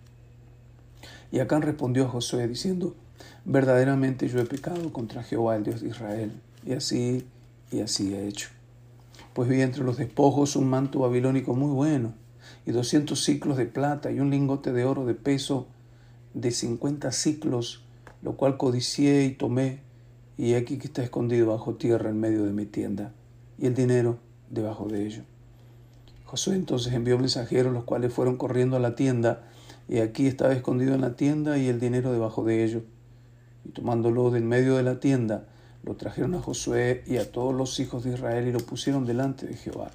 Y 1.31 1.41
Acán 1.41 1.61
respondió 1.61 2.07
a 2.07 2.09
Josué 2.09 2.49
diciendo, 2.49 2.97
verdaderamente 3.45 4.29
yo 4.29 4.41
he 4.41 4.47
pecado 4.47 4.95
contra 4.95 5.23
Jehová 5.23 5.57
el 5.57 5.65
Dios 5.65 5.83
de 5.83 5.89
Israel, 5.89 6.33
y 6.65 6.73
así 6.73 7.27
y 7.71 7.81
así 7.81 8.15
he 8.15 8.27
hecho. 8.27 8.49
Pues 9.35 9.51
vi 9.51 9.61
entre 9.61 9.85
los 9.85 9.99
despojos 9.99 10.57
un 10.57 10.71
manto 10.71 11.01
babilónico 11.01 11.55
muy 11.55 11.75
bueno, 11.75 12.15
y 12.65 12.73
doscientos 12.73 13.25
ciclos 13.25 13.59
de 13.59 13.67
plata, 13.67 14.11
y 14.11 14.21
un 14.21 14.31
lingote 14.31 14.73
de 14.73 14.87
oro 14.87 15.05
de 15.05 15.13
peso 15.13 15.67
de 16.33 16.51
cincuenta 16.51 17.13
ciclos, 17.13 17.85
lo 18.23 18.39
cual 18.39 18.57
codicié 18.57 19.27
y 19.27 19.33
tomé, 19.33 19.85
y 20.39 20.55
aquí 20.55 20.79
que 20.79 20.87
está 20.87 21.03
escondido 21.03 21.49
bajo 21.49 21.75
tierra 21.75 22.11
en 22.11 22.21
medio 22.21 22.45
de 22.45 22.53
mi 22.53 22.67
tienda, 22.67 23.13
y 23.59 23.67
el 23.67 23.75
dinero 23.75 24.19
debajo 24.51 24.89
de 24.89 25.07
ello. 25.07 25.23
Josué 26.25 26.57
entonces 26.57 26.93
envió 26.93 27.19
mensajeros, 27.19 27.73
los 27.73 27.85
cuales 27.85 28.13
fueron 28.13 28.37
corriendo 28.37 28.77
a 28.77 28.81
la 28.81 28.95
tienda, 28.95 29.45
y 29.89 29.99
aquí 29.99 30.27
estaba 30.27 30.53
escondido 30.53 30.95
en 30.95 31.01
la 31.01 31.15
tienda 31.15 31.59
y 31.59 31.69
el 31.69 31.79
dinero 31.79 32.13
debajo 32.13 32.45
de 32.45 32.65
ello. 32.65 32.83
Y 33.65 33.71
tomándolo 33.71 34.31
del 34.31 34.45
medio 34.45 34.77
de 34.77 34.83
la 34.83 34.99
tienda, 34.99 35.47
lo 35.85 35.95
trajeron 35.95 36.35
a 36.35 36.43
Josué 36.43 37.05
y 37.07 37.19
a 37.19 37.31
todos 37.31 37.55
los 37.55 37.79
hijos 37.79 38.03
de 38.03 38.15
Israel 38.15 38.49
y 38.49 38.53
lo 38.53 38.59
pusieron 38.59 39.07
delante 39.07 39.47
de 39.47 39.55
Jehová. 39.55 39.93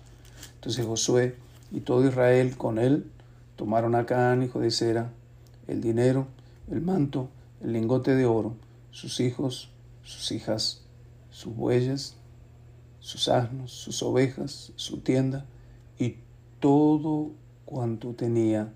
Entonces 0.55 0.85
Josué 0.85 1.35
y 1.71 1.81
todo 1.81 2.07
Israel 2.07 2.55
con 2.55 2.79
él 2.79 3.11
tomaron 3.57 3.95
a 3.95 4.05
Canaán, 4.05 4.41
hijo 4.41 4.59
de 4.61 4.71
Sera, 4.71 5.11
el 5.67 5.81
dinero, 5.81 6.27
el 6.71 6.81
manto, 6.81 7.29
el 7.61 7.73
lingote 7.73 8.15
de 8.15 8.25
oro, 8.25 8.55
sus 8.91 9.19
hijos, 9.19 9.70
sus 10.11 10.31
hijas, 10.31 10.81
sus 11.29 11.55
bueyes, 11.55 12.15
sus 12.99 13.29
asnos, 13.29 13.71
sus 13.71 14.03
ovejas, 14.03 14.73
su 14.75 14.99
tienda 14.99 15.45
y 15.97 16.17
todo 16.59 17.31
cuanto 17.65 18.13
tenía, 18.13 18.73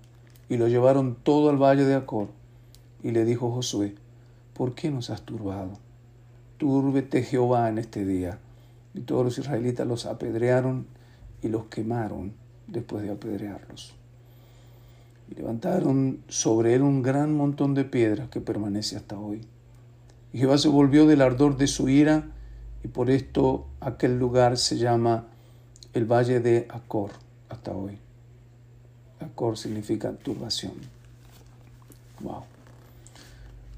y 0.48 0.56
lo 0.56 0.68
llevaron 0.68 1.16
todo 1.22 1.50
al 1.50 1.56
valle 1.56 1.84
de 1.84 1.94
Acor. 1.94 2.28
Y 3.02 3.10
le 3.10 3.24
dijo 3.24 3.52
Josué, 3.52 3.94
¿por 4.54 4.74
qué 4.74 4.90
nos 4.90 5.10
has 5.10 5.22
turbado? 5.22 5.78
Túrbete 6.56 7.22
Jehová 7.22 7.68
en 7.68 7.78
este 7.78 8.04
día. 8.04 8.38
Y 8.94 9.00
todos 9.00 9.24
los 9.24 9.38
israelitas 9.38 9.86
los 9.86 10.06
apedrearon 10.06 10.86
y 11.42 11.48
los 11.48 11.66
quemaron 11.66 12.32
después 12.66 13.02
de 13.02 13.10
apedrearlos. 13.10 13.94
Y 15.30 15.34
levantaron 15.34 16.20
sobre 16.28 16.74
él 16.74 16.82
un 16.82 17.02
gran 17.02 17.34
montón 17.34 17.74
de 17.74 17.84
piedras 17.84 18.28
que 18.30 18.40
permanece 18.40 18.96
hasta 18.96 19.18
hoy. 19.18 19.42
Jehová 20.32 20.58
se 20.58 20.68
volvió 20.68 21.06
del 21.06 21.22
ardor 21.22 21.56
de 21.56 21.66
su 21.66 21.88
ira, 21.88 22.24
y 22.84 22.88
por 22.88 23.10
esto 23.10 23.66
aquel 23.80 24.18
lugar 24.18 24.58
se 24.58 24.76
llama 24.76 25.24
el 25.92 26.04
Valle 26.04 26.40
de 26.40 26.66
Acor 26.68 27.10
hasta 27.48 27.72
hoy. 27.72 27.98
Acor 29.20 29.56
significa 29.56 30.12
turbación. 30.12 30.74
Wow. 32.20 32.44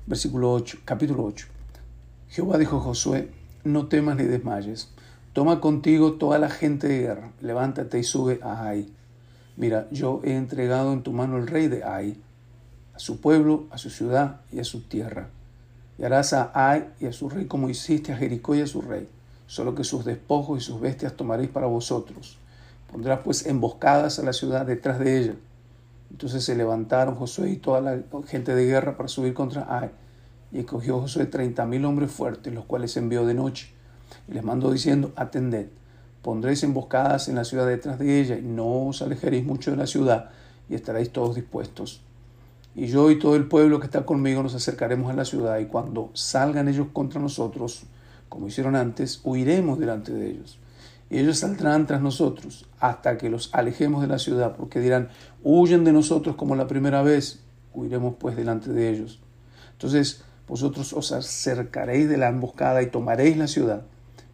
Versículo 0.06 0.52
8, 0.52 0.78
capítulo 0.84 1.24
8. 1.24 1.46
Jehová 2.30 2.58
dijo 2.58 2.78
a 2.78 2.80
Josué, 2.80 3.30
no 3.64 3.86
temas 3.86 4.16
ni 4.16 4.24
desmayes, 4.24 4.88
toma 5.32 5.60
contigo 5.60 6.14
toda 6.14 6.38
la 6.38 6.50
gente 6.50 6.88
de 6.88 7.00
guerra, 7.00 7.30
levántate 7.40 7.98
y 7.98 8.04
sube 8.04 8.40
a 8.42 8.64
Ai. 8.64 8.92
Mira, 9.56 9.88
yo 9.90 10.20
he 10.24 10.34
entregado 10.34 10.92
en 10.92 11.02
tu 11.02 11.12
mano 11.12 11.36
el 11.36 11.46
rey 11.46 11.68
de 11.68 11.84
Ai, 11.84 12.20
a 12.94 12.98
su 12.98 13.20
pueblo, 13.20 13.66
a 13.70 13.78
su 13.78 13.90
ciudad 13.90 14.40
y 14.50 14.60
a 14.60 14.64
su 14.64 14.82
tierra 14.82 15.30
y 15.98 16.04
harás 16.04 16.32
a 16.32 16.52
Ai 16.54 16.90
y 17.00 17.06
a 17.06 17.12
su 17.12 17.28
rey 17.28 17.46
como 17.46 17.68
hiciste 17.68 18.12
a 18.12 18.16
Jericó 18.16 18.54
y 18.54 18.60
a 18.60 18.66
su 18.66 18.80
rey, 18.80 19.08
solo 19.46 19.74
que 19.74 19.84
sus 19.84 20.04
despojos 20.04 20.58
y 20.58 20.64
sus 20.64 20.80
bestias 20.80 21.14
tomaréis 21.14 21.50
para 21.50 21.66
vosotros. 21.66 22.38
Pondrás 22.90 23.20
pues 23.24 23.46
emboscadas 23.46 24.18
a 24.18 24.22
la 24.22 24.32
ciudad 24.32 24.64
detrás 24.64 24.98
de 24.98 25.18
ella. 25.18 25.34
Entonces 26.10 26.44
se 26.44 26.54
levantaron 26.54 27.16
Josué 27.16 27.50
y 27.50 27.56
toda 27.56 27.80
la 27.80 27.98
gente 28.26 28.54
de 28.54 28.64
guerra 28.64 28.96
para 28.96 29.08
subir 29.08 29.34
contra 29.34 29.66
Ai. 29.68 29.90
Y 30.52 30.60
escogió 30.60 31.00
Josué 31.00 31.26
treinta 31.26 31.66
mil 31.66 31.84
hombres 31.84 32.10
fuertes, 32.10 32.54
los 32.54 32.64
cuales 32.64 32.96
envió 32.96 33.26
de 33.26 33.34
noche. 33.34 33.70
Y 34.26 34.32
les 34.32 34.42
mandó 34.42 34.70
diciendo, 34.70 35.12
atended, 35.16 35.66
pondréis 36.22 36.62
emboscadas 36.62 37.28
en 37.28 37.34
la 37.34 37.44
ciudad 37.44 37.66
detrás 37.66 37.98
de 37.98 38.20
ella, 38.20 38.38
y 38.38 38.42
no 38.42 38.86
os 38.86 39.02
alejaréis 39.02 39.44
mucho 39.44 39.70
de 39.70 39.76
la 39.76 39.86
ciudad, 39.86 40.30
y 40.70 40.74
estaréis 40.74 41.12
todos 41.12 41.34
dispuestos 41.34 42.00
y 42.78 42.86
yo 42.86 43.10
y 43.10 43.18
todo 43.18 43.34
el 43.34 43.48
pueblo 43.48 43.80
que 43.80 43.86
está 43.86 44.06
conmigo 44.06 44.40
nos 44.40 44.54
acercaremos 44.54 45.10
a 45.10 45.14
la 45.14 45.24
ciudad 45.24 45.58
y 45.58 45.66
cuando 45.66 46.10
salgan 46.14 46.68
ellos 46.68 46.86
contra 46.92 47.20
nosotros, 47.20 47.82
como 48.28 48.46
hicieron 48.46 48.76
antes, 48.76 49.20
huiremos 49.24 49.80
delante 49.80 50.12
de 50.12 50.30
ellos. 50.30 50.60
Y 51.10 51.18
ellos 51.18 51.40
saldrán 51.40 51.88
tras 51.88 52.00
nosotros 52.00 52.66
hasta 52.78 53.18
que 53.18 53.30
los 53.30 53.52
alejemos 53.52 54.00
de 54.00 54.06
la 54.06 54.20
ciudad, 54.20 54.54
porque 54.56 54.78
dirán, 54.78 55.08
huyen 55.42 55.82
de 55.82 55.92
nosotros 55.92 56.36
como 56.36 56.54
la 56.54 56.68
primera 56.68 57.02
vez, 57.02 57.40
huiremos 57.74 58.14
pues 58.16 58.36
delante 58.36 58.70
de 58.70 58.90
ellos. 58.90 59.18
Entonces 59.72 60.22
vosotros 60.46 60.92
os 60.92 61.10
acercaréis 61.10 62.08
de 62.08 62.16
la 62.16 62.28
emboscada 62.28 62.80
y 62.80 62.86
tomaréis 62.86 63.36
la 63.38 63.48
ciudad, 63.48 63.82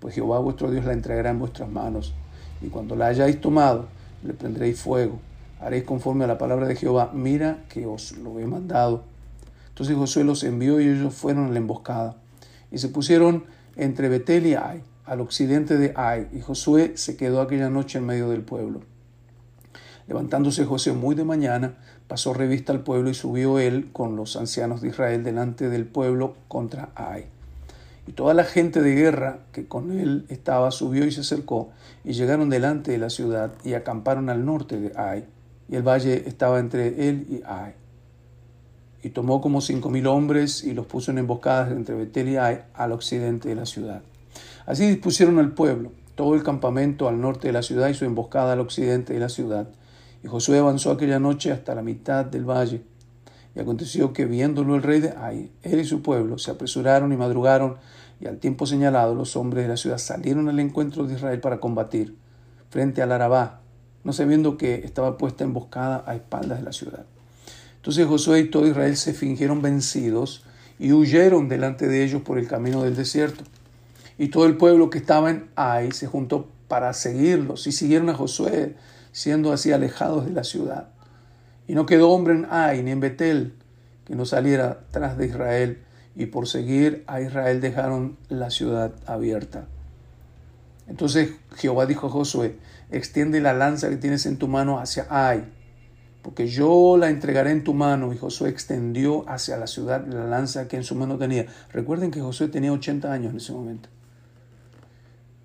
pues 0.00 0.16
Jehová 0.16 0.38
vuestro 0.40 0.70
Dios 0.70 0.84
la 0.84 0.92
entregará 0.92 1.30
en 1.30 1.38
vuestras 1.38 1.70
manos. 1.70 2.12
Y 2.60 2.66
cuando 2.66 2.94
la 2.94 3.06
hayáis 3.06 3.40
tomado, 3.40 3.86
le 4.22 4.34
prenderéis 4.34 4.78
fuego 4.78 5.18
haréis 5.64 5.84
conforme 5.84 6.24
a 6.24 6.26
la 6.26 6.36
palabra 6.36 6.66
de 6.66 6.76
Jehová, 6.76 7.10
mira 7.14 7.64
que 7.70 7.86
os 7.86 8.12
lo 8.18 8.38
he 8.38 8.46
mandado. 8.46 9.04
Entonces 9.70 9.96
Josué 9.96 10.22
los 10.22 10.44
envió 10.44 10.78
y 10.78 10.88
ellos 10.88 11.14
fueron 11.14 11.46
a 11.46 11.50
la 11.50 11.58
emboscada. 11.58 12.16
Y 12.70 12.78
se 12.78 12.88
pusieron 12.88 13.44
entre 13.76 14.10
Betel 14.10 14.46
y 14.46 14.54
Ai, 14.54 14.82
al 15.06 15.20
occidente 15.20 15.78
de 15.78 15.94
Ai, 15.96 16.28
y 16.32 16.40
Josué 16.40 16.92
se 16.96 17.16
quedó 17.16 17.40
aquella 17.40 17.70
noche 17.70 17.98
en 17.98 18.06
medio 18.06 18.28
del 18.28 18.42
pueblo. 18.42 18.82
Levantándose 20.06 20.66
José 20.66 20.92
muy 20.92 21.14
de 21.14 21.24
mañana, 21.24 21.76
pasó 22.08 22.34
revista 22.34 22.72
al 22.72 22.80
pueblo 22.80 23.08
y 23.08 23.14
subió 23.14 23.58
él 23.58 23.88
con 23.90 24.16
los 24.16 24.36
ancianos 24.36 24.82
de 24.82 24.88
Israel 24.88 25.24
delante 25.24 25.70
del 25.70 25.86
pueblo 25.86 26.36
contra 26.46 26.90
Ai. 26.94 27.24
Y 28.06 28.12
toda 28.12 28.34
la 28.34 28.44
gente 28.44 28.82
de 28.82 28.94
guerra 28.94 29.38
que 29.52 29.66
con 29.66 29.98
él 29.98 30.26
estaba 30.28 30.70
subió 30.70 31.06
y 31.06 31.10
se 31.10 31.22
acercó, 31.22 31.70
y 32.04 32.12
llegaron 32.12 32.50
delante 32.50 32.92
de 32.92 32.98
la 32.98 33.08
ciudad 33.08 33.54
y 33.64 33.72
acamparon 33.72 34.28
al 34.28 34.44
norte 34.44 34.78
de 34.78 34.92
Ai 34.94 35.24
y 35.68 35.76
el 35.76 35.82
valle 35.82 36.24
estaba 36.26 36.58
entre 36.58 37.08
él 37.08 37.26
y 37.30 37.42
Ai. 37.46 37.74
Y 39.02 39.10
tomó 39.10 39.40
como 39.40 39.60
cinco 39.60 39.90
mil 39.90 40.06
hombres 40.06 40.64
y 40.64 40.72
los 40.72 40.86
puso 40.86 41.10
en 41.10 41.18
emboscadas 41.18 41.72
entre 41.72 41.94
Betel 41.94 42.28
y 42.28 42.36
Ai 42.36 42.62
al 42.74 42.92
occidente 42.92 43.48
de 43.48 43.54
la 43.54 43.66
ciudad. 43.66 44.02
Así 44.66 44.86
dispusieron 44.86 45.38
al 45.38 45.52
pueblo, 45.52 45.92
todo 46.14 46.34
el 46.34 46.42
campamento 46.42 47.08
al 47.08 47.20
norte 47.20 47.48
de 47.48 47.52
la 47.52 47.62
ciudad 47.62 47.88
y 47.88 47.94
su 47.94 48.04
emboscada 48.04 48.52
al 48.52 48.60
occidente 48.60 49.12
de 49.12 49.20
la 49.20 49.28
ciudad. 49.28 49.68
Y 50.22 50.26
Josué 50.26 50.58
avanzó 50.58 50.90
aquella 50.90 51.18
noche 51.18 51.52
hasta 51.52 51.74
la 51.74 51.82
mitad 51.82 52.24
del 52.24 52.48
valle. 52.48 52.82
Y 53.54 53.60
aconteció 53.60 54.12
que 54.12 54.24
viéndolo 54.24 54.74
el 54.74 54.82
rey 54.82 55.00
de 55.00 55.14
Ai, 55.16 55.52
él 55.62 55.80
y 55.80 55.84
su 55.84 56.02
pueblo 56.02 56.38
se 56.38 56.50
apresuraron 56.50 57.12
y 57.12 57.16
madrugaron, 57.16 57.76
y 58.20 58.26
al 58.26 58.38
tiempo 58.38 58.64
señalado 58.64 59.14
los 59.14 59.36
hombres 59.36 59.64
de 59.64 59.68
la 59.68 59.76
ciudad 59.76 59.98
salieron 59.98 60.48
al 60.48 60.58
encuentro 60.60 61.06
de 61.06 61.14
Israel 61.14 61.40
para 61.40 61.60
combatir, 61.60 62.16
frente 62.70 63.02
al 63.02 63.12
Arabá, 63.12 63.60
no 64.04 64.12
sabiendo 64.12 64.56
que 64.56 64.76
estaba 64.84 65.18
puesta 65.18 65.44
emboscada 65.44 66.04
a 66.06 66.14
espaldas 66.14 66.58
de 66.58 66.64
la 66.64 66.72
ciudad. 66.72 67.04
Entonces 67.76 68.06
Josué 68.06 68.40
y 68.40 68.50
todo 68.50 68.66
Israel 68.66 68.96
se 68.96 69.12
fingieron 69.12 69.60
vencidos 69.60 70.44
y 70.78 70.92
huyeron 70.92 71.48
delante 71.48 71.88
de 71.88 72.04
ellos 72.04 72.22
por 72.22 72.38
el 72.38 72.46
camino 72.46 72.82
del 72.82 72.96
desierto. 72.96 73.44
Y 74.16 74.28
todo 74.28 74.46
el 74.46 74.56
pueblo 74.56 74.90
que 74.90 74.98
estaba 74.98 75.30
en 75.30 75.48
Ai 75.56 75.92
se 75.92 76.06
juntó 76.06 76.48
para 76.68 76.92
seguirlos 76.92 77.66
y 77.66 77.72
siguieron 77.72 78.08
a 78.10 78.14
Josué, 78.14 78.76
siendo 79.12 79.52
así 79.52 79.72
alejados 79.72 80.24
de 80.24 80.32
la 80.32 80.44
ciudad. 80.44 80.88
Y 81.66 81.74
no 81.74 81.86
quedó 81.86 82.10
hombre 82.10 82.34
en 82.34 82.46
Ai 82.50 82.82
ni 82.82 82.90
en 82.90 83.00
Betel 83.00 83.54
que 84.04 84.14
no 84.14 84.26
saliera 84.26 84.80
tras 84.90 85.16
de 85.16 85.26
Israel, 85.26 85.78
y 86.16 86.26
por 86.26 86.46
seguir 86.46 87.02
a 87.06 87.20
Israel 87.20 87.60
dejaron 87.60 88.16
la 88.28 88.50
ciudad 88.50 88.92
abierta. 89.06 89.66
Entonces 90.86 91.32
Jehová 91.56 91.86
dijo 91.86 92.06
a 92.08 92.10
Josué, 92.10 92.58
extiende 92.90 93.40
la 93.40 93.52
lanza 93.52 93.88
que 93.88 93.96
tienes 93.96 94.26
en 94.26 94.36
tu 94.36 94.48
mano 94.48 94.78
hacia 94.78 95.06
Ai, 95.08 95.44
porque 96.22 96.46
yo 96.46 96.96
la 96.96 97.10
entregaré 97.10 97.50
en 97.50 97.64
tu 97.64 97.74
mano. 97.74 98.12
Y 98.12 98.18
Josué 98.18 98.48
extendió 98.48 99.28
hacia 99.28 99.56
la 99.56 99.66
ciudad 99.66 100.06
la 100.06 100.26
lanza 100.26 100.68
que 100.68 100.76
en 100.76 100.84
su 100.84 100.94
mano 100.94 101.18
tenía. 101.18 101.46
Recuerden 101.72 102.10
que 102.10 102.20
Josué 102.20 102.48
tenía 102.48 102.72
80 102.72 103.12
años 103.12 103.30
en 103.32 103.36
ese 103.36 103.52
momento. 103.52 103.88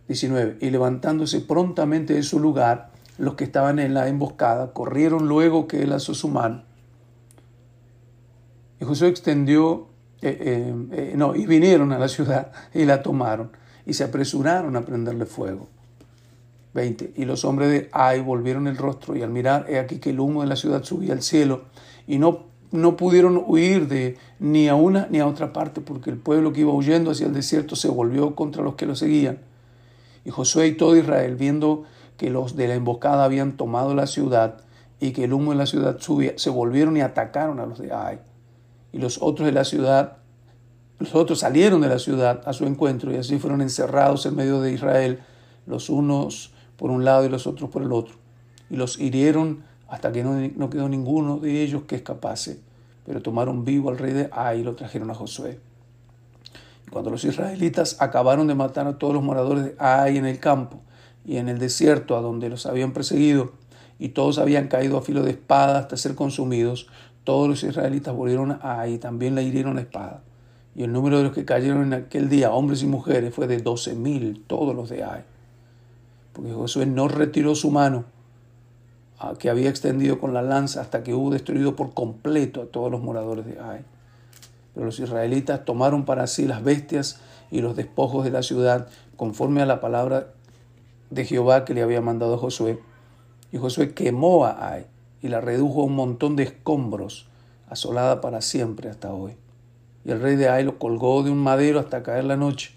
19. 0.08 0.58
Y 0.62 0.70
levantándose 0.70 1.42
prontamente 1.42 2.14
de 2.14 2.24
su 2.24 2.40
lugar, 2.40 2.92
los 3.18 3.36
que 3.36 3.44
estaban 3.44 3.80
en 3.80 3.94
la 3.94 4.08
emboscada 4.08 4.74
corrieron 4.74 5.28
luego 5.28 5.68
que 5.68 5.84
él 5.84 5.92
alzó 5.92 6.14
su 6.14 6.30
mano. 6.30 6.64
Y 8.80 8.86
Josué 8.86 9.10
extendió, 9.10 9.90
eh, 10.22 10.38
eh, 10.40 10.88
eh, 10.92 11.14
no, 11.16 11.36
y 11.36 11.46
vinieron 11.46 11.92
a 11.92 12.00
la 12.00 12.08
ciudad 12.08 12.52
y 12.74 12.86
la 12.86 13.04
tomaron 13.04 13.52
y 13.90 13.94
se 13.94 14.04
apresuraron 14.04 14.76
a 14.76 14.82
prenderle 14.82 15.26
fuego. 15.26 15.68
20. 16.74 17.14
Y 17.16 17.26
los 17.26 17.44
hombres 17.46 17.70
de 17.70 17.90
Ai 17.92 18.22
volvieron 18.22 18.68
el 18.68 18.78
rostro 18.78 19.16
y 19.16 19.24
al 19.24 19.32
mirar, 19.32 19.66
he 19.68 19.80
aquí 19.80 19.98
que 19.98 20.12
el 20.12 20.20
humo 20.20 20.42
de 20.42 20.48
la 20.48 20.56
ciudad 20.56 20.84
subía 20.84 21.14
al 21.14 21.24
cielo 21.24 21.64
y 22.08 22.20
no, 22.20 22.46
no 22.72 22.96
pudieron 22.96 23.44
huir 23.46 23.88
de 23.88 24.18
ni 24.40 24.68
a 24.68 24.76
una 24.76 25.08
ni 25.10 25.20
a 25.20 25.28
otra 25.28 25.52
parte 25.52 25.82
porque 25.82 26.12
el 26.12 26.18
pueblo 26.18 26.54
que 26.54 26.62
iba 26.62 26.72
huyendo 26.72 27.12
hacia 27.12 27.26
el 27.26 27.34
desierto 27.34 27.76
se 27.76 27.90
volvió 27.90 28.36
contra 28.36 28.62
los 28.62 28.76
que 28.76 28.86
lo 28.86 28.96
seguían. 28.96 29.40
Y 30.24 30.30
Josué 30.30 30.68
y 30.68 30.78
todo 30.78 30.96
Israel, 30.96 31.36
viendo 31.36 31.86
que 32.18 32.30
los 32.30 32.56
de 32.56 32.68
la 32.68 32.76
emboscada 32.76 33.24
habían 33.24 33.58
tomado 33.58 33.96
la 33.96 34.06
ciudad 34.06 34.62
y 35.00 35.12
que 35.12 35.24
el 35.24 35.34
humo 35.34 35.52
de 35.52 35.58
la 35.58 35.66
ciudad 35.66 35.98
subía, 36.00 36.34
se 36.36 36.52
volvieron 36.52 36.96
y 36.98 37.02
atacaron 37.02 37.60
a 37.60 37.66
los 37.66 37.80
de 37.80 37.92
Ai. 37.92 38.20
Y 38.92 39.00
los 39.00 39.22
otros 39.22 39.48
de 39.48 39.54
la 39.54 39.64
ciudad, 39.64 40.18
los 41.00 41.16
otros 41.16 41.40
salieron 41.40 41.80
de 41.80 41.88
la 41.88 41.98
ciudad 41.98 42.42
a 42.46 42.52
su 42.52 42.66
encuentro 42.66 43.12
y 43.12 43.16
así 43.16 43.40
fueron 43.40 43.62
encerrados 43.62 44.26
en 44.26 44.36
medio 44.36 44.60
de 44.60 44.74
Israel, 44.74 45.20
los 45.66 45.90
unos 45.90 46.52
por 46.76 46.92
un 46.92 47.06
lado 47.06 47.26
y 47.26 47.30
los 47.30 47.48
otros 47.48 47.70
por 47.70 47.82
el 47.82 47.94
otro. 47.94 48.16
Y 48.70 48.76
los 48.76 49.00
hirieron 49.00 49.64
hasta 49.88 50.12
que 50.12 50.24
no, 50.24 50.70
quedó 50.70 50.90
ninguno 50.90 51.38
de 51.38 51.64
ellos 51.64 51.84
que 51.84 51.96
escapase. 51.96 52.60
Pero 53.06 53.22
tomaron 53.22 53.64
vivo 53.64 53.90
al 53.90 53.98
rey 53.98 54.14
de 54.14 54.30
Ai 54.32 54.60
y 54.60 54.64
lo 54.64 54.76
trajeron 54.76 55.10
a 55.10 55.16
Josué. 55.16 55.60
Cuando 56.92 57.10
los 57.10 57.24
israelitas 57.24 58.02
acabaron 58.02 58.48
de 58.48 58.56
matar 58.56 58.86
a 58.86 58.98
todos 58.98 59.14
los 59.14 59.24
moradores 59.24 59.64
de 59.64 59.76
Ai 59.80 60.18
en 60.18 60.26
el 60.26 60.40
campo 60.40 60.82
y 61.26 61.38
en 61.38 61.48
el 61.48 61.60
desierto 61.60 62.18
a 62.18 62.22
donde 62.22 62.50
los 62.50 62.66
habían 62.66 62.92
perseguido, 62.92 63.54
y 64.00 64.10
todos 64.10 64.38
habían 64.38 64.70
caído 64.70 64.98
a 64.98 65.02
filo 65.02 65.24
de 65.24 65.32
espada 65.32 65.80
hasta 65.80 65.98
ser 65.98 66.16
consumidos, 66.16 66.88
todos 67.26 67.50
los 67.50 67.64
israelitas 67.64 68.16
volvieron 68.16 68.52
a 68.52 68.80
Ai 68.80 68.94
y 68.94 68.98
también 68.98 69.36
la 69.36 69.42
hirieron 69.42 69.78
a 69.78 69.82
espada. 69.82 70.24
Y 70.80 70.84
el 70.86 70.94
número 70.94 71.18
de 71.18 71.26
los 71.26 71.34
que 71.34 71.44
cayeron 71.44 71.88
en 71.88 71.94
aquel 71.94 72.30
día, 72.30 72.54
hombres 72.54 72.84
y 72.84 72.88
mujeres, 72.88 73.34
fue 73.34 73.48
de 73.48 73.58
doce 73.58 73.96
mil, 73.96 74.42
todos 74.48 74.74
los 74.74 74.88
de 74.88 75.04
Ai. 75.04 75.26
Porque 76.32 76.54
Josué 76.54 76.86
no 76.86 77.10
retiró 77.10 77.54
su 77.54 77.70
mano 77.70 78.06
que 79.40 79.50
había 79.50 79.70
extendido 79.70 80.20
con 80.20 80.34
la 80.34 80.42
lanza 80.42 80.80
hasta 80.80 81.04
que 81.04 81.14
hubo 81.14 81.32
destruido 81.32 81.76
por 81.76 81.94
completo 81.94 82.62
a 82.62 82.68
todos 82.68 82.90
los 82.90 83.02
moradores 83.02 83.46
de 83.46 83.60
Ai. 83.60 83.82
Pero 84.74 84.86
los 84.86 84.98
israelitas 85.02 85.66
tomaron 85.66 86.06
para 86.06 86.28
sí 86.28 86.48
las 86.48 86.64
bestias 86.64 87.20
y 87.52 87.60
los 87.60 87.76
despojos 87.76 88.24
de 88.24 88.32
la 88.32 88.42
ciudad 88.42 88.88
conforme 89.18 89.62
a 89.62 89.66
la 89.66 89.82
palabra 89.82 90.28
de 91.10 91.26
Jehová 91.26 91.66
que 91.66 91.74
le 91.74 91.82
había 91.82 92.00
mandado 92.00 92.36
a 92.36 92.38
Josué. 92.38 92.80
Y 93.52 93.58
Josué 93.58 93.94
quemó 93.94 94.46
a 94.46 94.66
Ai 94.66 94.86
y 95.22 95.28
la 95.28 95.42
redujo 95.42 95.82
a 95.82 95.84
un 95.84 95.96
montón 95.96 96.38
de 96.38 96.44
escombros, 96.44 97.28
asolada 97.68 98.22
para 98.22 98.40
siempre 98.40 98.90
hasta 98.90 99.14
hoy. 99.14 99.36
Y 100.06 100.12
el 100.12 100.22
rey 100.22 100.36
de 100.36 100.50
Ai 100.50 100.64
lo 100.64 100.80
colgó 100.80 101.24
de 101.24 101.32
un 101.32 101.40
madero 101.40 101.80
hasta 101.80 102.04
caer 102.04 102.24
la 102.24 102.38
noche. 102.38 102.72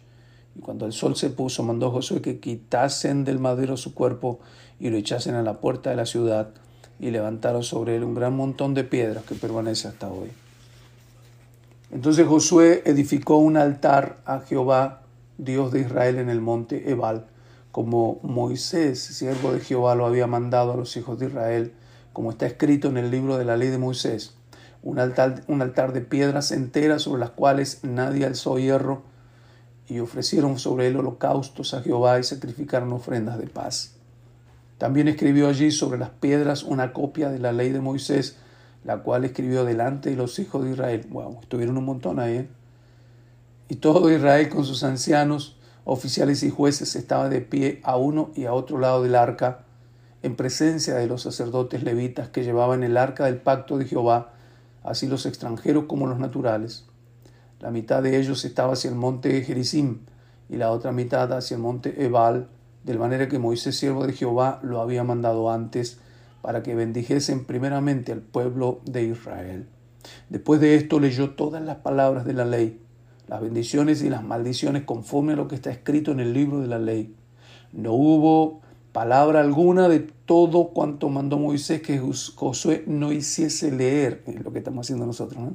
Y 0.56 0.60
cuando 0.60 0.86
el 0.86 0.92
sol 0.92 1.16
se 1.16 1.30
puso, 1.30 1.62
mandó 1.62 1.90
Josué 1.90 2.20
que 2.20 2.40
quitasen 2.40 3.24
del 3.24 3.38
madero 3.38 3.76
su 3.76 3.94
cuerpo 3.94 4.40
y 4.78 4.90
lo 4.90 4.96
echasen 4.96 5.34
a 5.34 5.42
la 5.42 5.60
puerta 5.60 5.90
de 5.90 5.96
la 5.96 6.06
ciudad 6.06 6.50
y 6.98 7.10
levantaron 7.10 7.62
sobre 7.62 7.96
él 7.96 8.04
un 8.04 8.14
gran 8.14 8.36
montón 8.36 8.74
de 8.74 8.84
piedras 8.84 9.24
que 9.24 9.34
permanece 9.34 9.88
hasta 9.88 10.08
hoy. 10.08 10.30
Entonces 11.90 12.26
Josué 12.26 12.82
edificó 12.86 13.36
un 13.36 13.56
altar 13.56 14.18
a 14.24 14.40
Jehová, 14.40 15.02
Dios 15.36 15.72
de 15.72 15.80
Israel, 15.80 16.18
en 16.18 16.30
el 16.30 16.40
monte 16.40 16.90
Ebal, 16.90 17.26
como 17.70 18.18
Moisés, 18.22 19.02
siervo 19.02 19.52
de 19.52 19.60
Jehová, 19.60 19.94
lo 19.94 20.06
había 20.06 20.26
mandado 20.26 20.72
a 20.72 20.76
los 20.76 20.96
hijos 20.96 21.18
de 21.18 21.26
Israel, 21.26 21.72
como 22.12 22.30
está 22.30 22.46
escrito 22.46 22.88
en 22.88 22.98
el 22.98 23.10
libro 23.10 23.36
de 23.36 23.44
la 23.44 23.56
ley 23.56 23.68
de 23.68 23.78
Moisés. 23.78 24.34
Un 24.82 24.98
altar, 24.98 25.44
un 25.46 25.62
altar 25.62 25.92
de 25.92 26.00
piedras 26.00 26.52
enteras 26.52 27.02
sobre 27.02 27.20
las 27.20 27.30
cuales 27.30 27.80
nadie 27.82 28.26
alzó 28.26 28.58
hierro, 28.58 29.02
y 29.88 30.00
ofrecieron 30.00 30.58
sobre 30.58 30.86
él 30.86 30.96
holocaustos 30.96 31.74
a 31.74 31.82
Jehová 31.82 32.18
y 32.18 32.24
sacrificaron 32.24 32.92
ofrendas 32.92 33.38
de 33.38 33.46
paz. 33.46 33.96
También 34.78 35.06
escribió 35.06 35.48
allí 35.48 35.70
sobre 35.70 35.98
las 35.98 36.10
piedras 36.10 36.62
una 36.62 36.92
copia 36.92 37.30
de 37.30 37.38
la 37.38 37.52
ley 37.52 37.70
de 37.70 37.80
Moisés, 37.80 38.36
la 38.84 39.02
cual 39.02 39.24
escribió 39.24 39.64
delante 39.64 40.10
de 40.10 40.16
los 40.16 40.38
hijos 40.38 40.64
de 40.64 40.70
Israel. 40.70 41.06
Wow, 41.10 41.40
estuvieron 41.42 41.76
un 41.76 41.84
montón 41.84 42.18
ahí. 42.18 42.36
¿eh? 42.36 42.48
Y 43.68 43.76
todo 43.76 44.10
Israel 44.10 44.48
con 44.48 44.64
sus 44.64 44.82
ancianos, 44.82 45.56
oficiales 45.84 46.42
y 46.42 46.50
jueces 46.50 46.96
estaba 46.96 47.28
de 47.28 47.40
pie 47.40 47.80
a 47.84 47.96
uno 47.96 48.30
y 48.34 48.46
a 48.46 48.54
otro 48.54 48.78
lado 48.78 49.02
del 49.02 49.14
arca, 49.14 49.64
en 50.22 50.36
presencia 50.36 50.94
de 50.94 51.06
los 51.06 51.22
sacerdotes 51.22 51.82
levitas 51.82 52.28
que 52.28 52.44
llevaban 52.44 52.82
el 52.82 52.96
arca 52.96 53.26
del 53.26 53.36
pacto 53.36 53.78
de 53.78 53.84
Jehová, 53.84 54.32
así 54.84 55.06
los 55.06 55.26
extranjeros 55.26 55.84
como 55.84 56.06
los 56.06 56.18
naturales. 56.18 56.86
La 57.60 57.70
mitad 57.70 58.02
de 58.02 58.18
ellos 58.18 58.44
estaba 58.44 58.72
hacia 58.72 58.90
el 58.90 58.96
monte 58.96 59.42
Gerizim 59.42 60.00
y 60.48 60.56
la 60.56 60.70
otra 60.70 60.92
mitad 60.92 61.32
hacia 61.32 61.54
el 61.56 61.62
monte 61.62 62.04
Ebal, 62.04 62.48
de 62.84 62.98
manera 62.98 63.28
que 63.28 63.38
Moisés, 63.38 63.76
siervo 63.76 64.06
de 64.06 64.12
Jehová, 64.12 64.58
lo 64.62 64.80
había 64.80 65.04
mandado 65.04 65.50
antes 65.50 65.98
para 66.40 66.62
que 66.62 66.74
bendijesen 66.74 67.44
primeramente 67.44 68.10
al 68.10 68.20
pueblo 68.20 68.80
de 68.84 69.04
Israel. 69.04 69.68
Después 70.28 70.60
de 70.60 70.74
esto 70.74 70.98
leyó 70.98 71.30
todas 71.30 71.62
las 71.62 71.76
palabras 71.76 72.24
de 72.24 72.32
la 72.32 72.44
ley, 72.44 72.80
las 73.28 73.40
bendiciones 73.40 74.02
y 74.02 74.10
las 74.10 74.24
maldiciones 74.24 74.82
conforme 74.82 75.34
a 75.34 75.36
lo 75.36 75.46
que 75.46 75.54
está 75.54 75.70
escrito 75.70 76.10
en 76.10 76.18
el 76.18 76.32
libro 76.32 76.60
de 76.60 76.66
la 76.66 76.80
ley. 76.80 77.14
No 77.72 77.92
hubo 77.92 78.61
palabra 78.92 79.40
alguna 79.40 79.88
de 79.88 80.00
todo 80.00 80.68
cuanto 80.68 81.08
mandó 81.08 81.38
Moisés 81.38 81.82
que 81.82 81.98
Josué 81.98 82.84
no 82.86 83.12
hiciese 83.12 83.72
leer, 83.72 84.22
es 84.26 84.42
lo 84.42 84.52
que 84.52 84.58
estamos 84.58 84.86
haciendo 84.86 85.06
nosotros, 85.06 85.52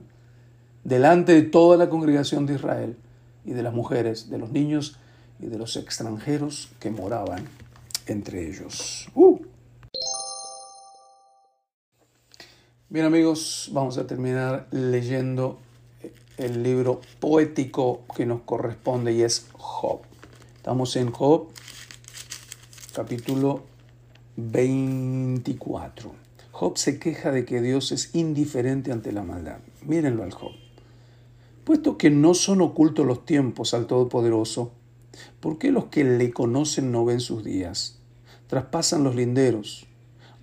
delante 0.84 1.34
de 1.34 1.44
toda 1.44 1.78
la 1.78 1.90
congregación 1.90 2.46
de 2.46 2.56
Israel 2.56 2.98
y 3.46 3.52
de 3.52 3.64
las 3.64 3.74
mujeres, 3.74 4.30
de 4.30 4.38
los 4.38 4.52
niños 4.52 4.98
y 5.40 5.48
de 5.48 5.58
los 5.58 5.76
extranjeros 5.78 6.70
que 6.80 6.90
moraban 6.90 7.46
entre 8.08 8.50
ellos. 8.50 9.08
Uh. 9.14 9.40
Bien 12.90 13.06
amigos, 13.06 13.70
vamos 13.74 13.98
a 13.98 14.08
terminar 14.08 14.68
leyendo 14.72 15.60
el 16.38 16.64
libro 16.64 17.02
poético 17.20 18.04
que 18.16 18.26
nos 18.26 18.42
corresponde 18.42 19.12
y 19.14 19.24
es 19.24 19.48
Job. 19.54 20.02
Estamos 20.56 20.96
en 20.96 21.12
Job, 21.12 21.50
capítulo 22.98 23.62
24. 24.38 26.12
Job 26.50 26.78
se 26.80 26.98
queja 26.98 27.32
de 27.32 27.46
que 27.46 27.62
Dios 27.62 27.92
es 27.92 28.16
indiferente 28.16 28.92
ante 28.92 29.12
la 29.12 29.22
maldad. 29.22 29.60
Mírenlo 29.86 30.24
al 30.24 30.34
Job. 30.34 30.54
Puesto 31.64 32.00
que 32.00 32.10
no 32.10 32.34
son 32.34 32.60
ocultos 32.60 33.06
los 33.06 33.24
tiempos 33.24 33.76
al 33.76 33.86
Todopoderoso, 33.86 34.72
¿por 35.40 35.60
qué 35.60 35.72
los 35.72 35.86
que 35.86 36.04
le 36.06 36.32
conocen 36.32 36.92
no 36.92 37.06
ven 37.06 37.20
sus 37.20 37.44
días? 37.44 38.00
Traspasan 38.48 39.04
los 39.04 39.16
linderos, 39.16 39.86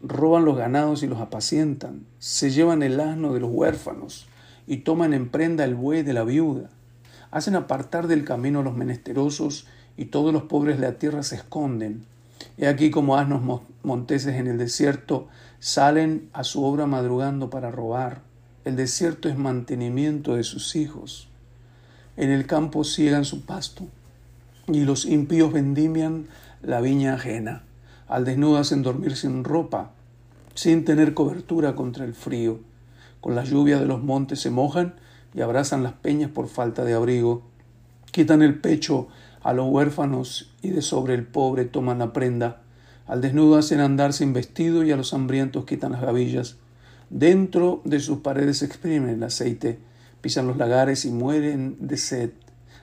roban 0.01 0.45
los 0.45 0.57
ganados 0.57 1.03
y 1.03 1.09
los 1.09 1.19
apacientan, 1.19 2.07
se 2.21 2.51
llevan 2.51 2.85
el 2.85 3.01
asno 3.01 3.35
de 3.35 3.41
los 3.41 3.51
huérfanos 3.53 4.29
y 4.69 4.77
toman 4.77 5.13
en 5.13 5.29
prenda 5.29 5.65
el 5.65 5.75
buey 5.75 6.05
de 6.05 6.13
la 6.13 6.23
viuda, 6.23 6.71
hacen 7.33 7.57
apartar 7.57 8.07
del 8.07 8.25
camino 8.25 8.61
a 8.61 8.63
los 8.63 8.77
menesterosos 8.77 9.67
y 9.97 10.05
todos 10.05 10.33
los 10.33 10.45
pobres 10.45 10.79
de 10.79 10.87
la 10.87 10.99
tierra 11.01 11.25
se 11.25 11.35
esconden. 11.35 12.14
He 12.57 12.67
aquí 12.67 12.91
como 12.91 13.17
asnos 13.17 13.63
monteses 13.83 14.35
en 14.37 14.47
el 14.47 14.59
desierto 14.59 15.29
salen 15.59 16.29
a 16.33 16.45
su 16.45 16.65
obra 16.65 16.87
madrugando 16.87 17.51
para 17.51 17.71
robar. 17.71 18.23
El 18.65 18.77
desierto 18.77 19.29
es 19.29 19.37
mantenimiento 19.37 20.37
de 20.37 20.45
sus 20.45 20.77
hijos. 20.77 21.29
En 22.17 22.31
el 22.31 22.47
campo 22.47 22.85
ciegan 22.85 23.25
su 23.25 23.45
pasto 23.45 23.87
y 24.69 24.85
los 24.85 25.05
impíos 25.05 25.53
vendimian 25.53 26.27
la 26.63 26.81
viña 26.81 27.15
ajena. 27.15 27.63
Al 28.07 28.25
desnudo 28.25 28.59
hacen 28.59 28.83
dormir 28.83 29.17
sin 29.17 29.45
ropa, 29.45 29.91
sin 30.55 30.85
tener 30.85 31.15
cobertura 31.15 31.75
contra 31.75 32.05
el 32.05 32.15
frío. 32.15 32.61
Con 33.21 33.35
la 33.35 33.45
lluvia 33.45 33.79
de 33.79 33.87
los 33.87 34.03
montes 34.03 34.41
se 34.41 34.51
mojan 34.51 34.95
y 35.35 35.41
abrazan 35.41 35.83
las 35.83 35.95
peñas 35.95 36.31
por 36.31 36.49
falta 36.49 36.85
de 36.85 36.95
abrigo. 36.95 37.43
Quitan 38.13 38.43
el 38.43 38.61
pecho 38.61 39.09
a 39.45 39.53
los 39.53 39.69
huérfanos 39.69 40.53
y 40.63 40.71
de 40.71 40.83
sobre 40.83 41.15
el 41.15 41.27
pobre 41.27 41.67
toman 41.67 42.01
la 42.01 42.13
prenda. 42.13 42.63
Al 43.07 43.21
desnudo 43.21 43.57
hacen 43.57 43.81
andar 43.81 44.15
sin 44.15 44.33
vestido 44.33 44.83
y 44.83 44.91
a 44.91 44.97
los 44.97 45.13
hambrientos 45.13 45.67
quitan 45.67 45.93
las 45.93 46.01
gavillas. 46.01 46.57
Dentro 47.11 47.83
de 47.85 48.01
sus 48.01 48.19
paredes 48.21 48.63
exprimen 48.63 49.11
el 49.11 49.23
aceite, 49.23 49.79
pisan 50.23 50.47
los 50.47 50.57
lagares 50.57 51.05
y 51.05 51.11
mueren 51.11 51.77
de 51.79 51.99
sed. 51.99 52.31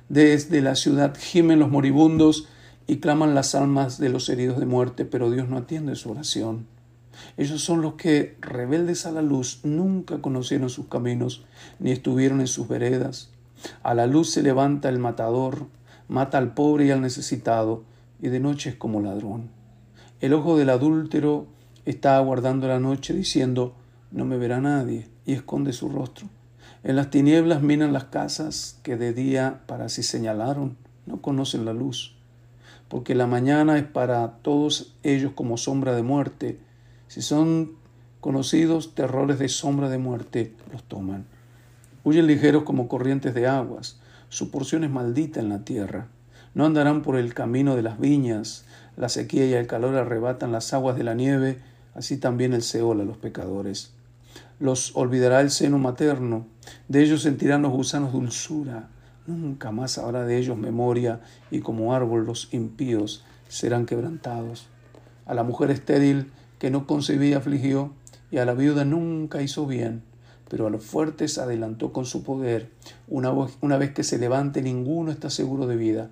Desde 0.08 0.62
la 0.62 0.76
ciudad 0.76 1.18
gimen 1.18 1.60
los 1.60 1.72
moribundos 1.72 2.48
y 2.86 2.98
claman 2.98 3.34
las 3.34 3.56
almas 3.56 3.98
de 3.98 4.10
los 4.10 4.30
heridos 4.30 4.60
de 4.60 4.68
muerte, 4.68 5.04
pero 5.06 5.32
Dios 5.32 5.50
no 5.50 5.58
atiende 5.58 5.96
su 5.96 6.12
oración. 6.12 6.68
Ellos 7.38 7.64
son 7.64 7.82
los 7.82 7.96
que, 7.96 8.38
rebeldes 8.40 9.08
a 9.08 9.12
la 9.12 9.24
luz, 9.24 9.62
nunca 9.64 10.22
conocieron 10.22 10.70
sus 10.70 10.88
caminos, 10.88 11.44
ni 11.80 11.92
estuvieron 11.92 12.40
en 12.40 12.48
sus 12.48 12.68
veredas. 12.68 13.32
A 13.82 13.96
la 13.96 14.06
luz 14.06 14.30
se 14.30 14.44
levanta 14.44 14.90
el 14.90 15.00
matador, 15.00 15.68
mata 16.12 16.38
al 16.38 16.54
pobre 16.54 16.86
y 16.86 16.92
al 16.92 17.00
necesitado, 17.00 17.86
y 18.22 18.28
de 18.28 18.42
noche 18.42 18.72
es 18.72 18.76
como 18.76 19.00
ladrón. 19.00 19.50
El 20.20 20.34
ojo 20.34 20.58
del 20.58 20.70
adúltero 20.70 21.48
está 21.86 22.18
aguardando 22.18 22.68
la 22.68 22.82
noche, 22.82 23.14
diciendo, 23.14 23.76
no 24.12 24.26
me 24.26 24.36
verá 24.36 24.60
nadie, 24.60 25.08
y 25.26 25.32
esconde 25.32 25.72
su 25.72 25.88
rostro. 25.88 26.28
En 26.84 26.98
las 26.98 27.12
tinieblas 27.12 27.62
minan 27.62 27.94
las 27.94 28.04
casas 28.04 28.78
que 28.84 28.98
de 28.98 29.14
día 29.14 29.62
para 29.68 29.88
sí 29.88 30.04
señalaron, 30.04 30.76
no 31.06 31.22
conocen 31.22 31.64
la 31.64 31.72
luz, 31.72 32.18
porque 32.90 33.16
la 33.16 33.26
mañana 33.26 33.78
es 33.78 33.86
para 33.86 34.32
todos 34.42 34.98
ellos 35.04 35.32
como 35.34 35.56
sombra 35.56 35.96
de 35.96 36.04
muerte. 36.04 36.60
Si 37.08 37.22
son 37.22 37.72
conocidos 38.20 38.96
terrores 38.96 39.40
de 39.40 39.48
sombra 39.48 39.88
de 39.88 39.98
muerte, 39.98 40.54
los 40.74 40.84
toman. 40.84 41.26
Huyen 42.04 42.28
ligeros 42.28 42.64
como 42.64 42.90
corrientes 42.90 43.34
de 43.34 43.48
aguas, 43.48 44.01
su 44.32 44.50
porción 44.50 44.86
es 44.86 44.90
maldita 44.90 45.42
en 45.42 45.50
la 45.50 45.66
tierra. 45.66 46.08
No 46.54 46.66
andarán 46.66 47.02
por 47.02 47.18
el 47.18 47.34
camino 47.34 47.76
de 47.76 47.82
las 47.82 48.00
viñas, 48.00 48.64
la 48.96 49.10
sequía 49.10 49.46
y 49.46 49.54
el 49.54 49.68
calor 49.68 49.98
arrebatan 49.98 50.54
las 50.54 50.74
aguas 50.74 50.96
de 50.96 51.04
la 51.04 51.14
nieve, 51.14 51.60
así 51.96 52.16
también 52.16 52.54
el 52.54 52.62
Seol 52.62 53.02
a 53.02 53.04
los 53.04 53.18
pecadores. 53.18 53.92
Los 54.58 54.96
olvidará 54.96 55.42
el 55.42 55.52
seno 55.52 55.80
materno, 55.80 56.46
de 56.88 57.04
ellos 57.04 57.24
sentirán 57.24 57.62
los 57.62 57.74
gusanos 57.74 58.14
dulzura, 58.14 58.88
nunca 59.28 59.72
más 59.72 59.98
habrá 59.98 60.24
de 60.24 60.38
ellos 60.38 60.58
memoria, 60.58 61.20
y 61.52 61.60
como 61.60 61.94
árbol 61.94 62.26
los 62.26 62.54
impíos 62.54 63.26
serán 63.50 63.86
quebrantados. 63.86 64.68
A 65.26 65.34
la 65.34 65.44
mujer 65.44 65.72
estéril 65.72 66.32
que 66.58 66.72
no 66.72 66.88
concebía 66.88 67.40
afligió, 67.40 67.92
y 68.32 68.38
a 68.38 68.46
la 68.46 68.54
viuda 68.54 68.86
nunca 68.86 69.42
hizo 69.42 69.68
bien, 69.68 70.04
pero 70.52 70.68
a 70.68 70.70
los 70.70 70.84
fuertes 70.84 71.38
adelantó 71.38 71.94
con 71.94 72.04
su 72.04 72.24
poder. 72.24 72.72
Una, 73.08 73.78
vez 73.78 73.94
que 73.94 74.04
se 74.04 74.18
levante 74.18 74.62
ninguno 74.62 75.10
está 75.10 75.30
seguro 75.30 75.66
de 75.66 75.78
vida. 75.78 76.10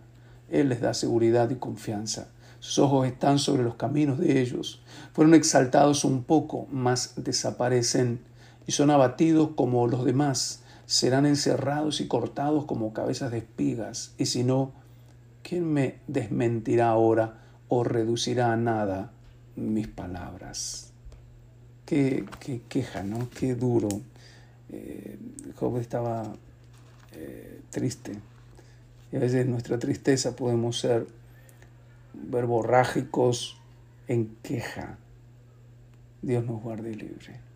Él 0.50 0.70
les 0.70 0.80
da 0.80 0.94
seguridad 0.94 1.50
y 1.50 1.56
confianza. 1.56 2.30
Sus 2.62 2.80
ojos 2.80 3.06
están 3.06 3.38
sobre 3.38 3.64
los 3.64 3.76
caminos 3.76 4.18
de 4.18 4.40
ellos. 4.40 4.82
Fueron 5.12 5.34
exaltados 5.34 6.06
un 6.06 6.24
poco, 6.24 6.68
mas 6.72 7.16
desaparecen 7.18 8.22
y 8.66 8.72
son 8.72 8.92
abatidos 8.92 9.50
como 9.58 9.88
los 9.88 10.06
demás, 10.06 10.62
serán 10.86 11.26
encerrados 11.26 12.00
y 12.00 12.08
cortados 12.08 12.64
como 12.64 12.94
cabezas 12.94 13.32
de 13.32 13.40
espigas, 13.40 14.14
y 14.18 14.28
si 14.28 14.46
no, 14.46 14.72
¿quién 15.44 15.66
me 15.66 15.96
desmentirá 16.08 16.90
ahora 16.90 17.42
o 17.68 17.84
reducirá 17.84 18.54
a 18.54 18.58
nada 18.58 19.12
mis 19.58 19.88
palabras? 19.88 20.94
Qué, 21.86 22.26
queja, 22.70 23.02
¿no? 23.02 23.28
Qué 23.32 23.56
duro. 23.56 23.90
Eh, 24.72 25.18
Job 25.56 25.78
estaba 25.78 26.34
eh, 27.14 27.62
triste. 27.70 28.14
Y 29.12 29.18
a 29.18 29.20
veces 29.20 29.46
nuestra 29.48 29.80
tristeza 29.80 30.36
podemos 30.36 30.80
ser 30.80 31.08
verborrágicos 32.14 33.60
en 34.08 34.36
queja. 34.44 34.98
Dios 36.22 36.46
nos 36.46 36.62
guarde 36.62 36.96
libre. 36.96 37.49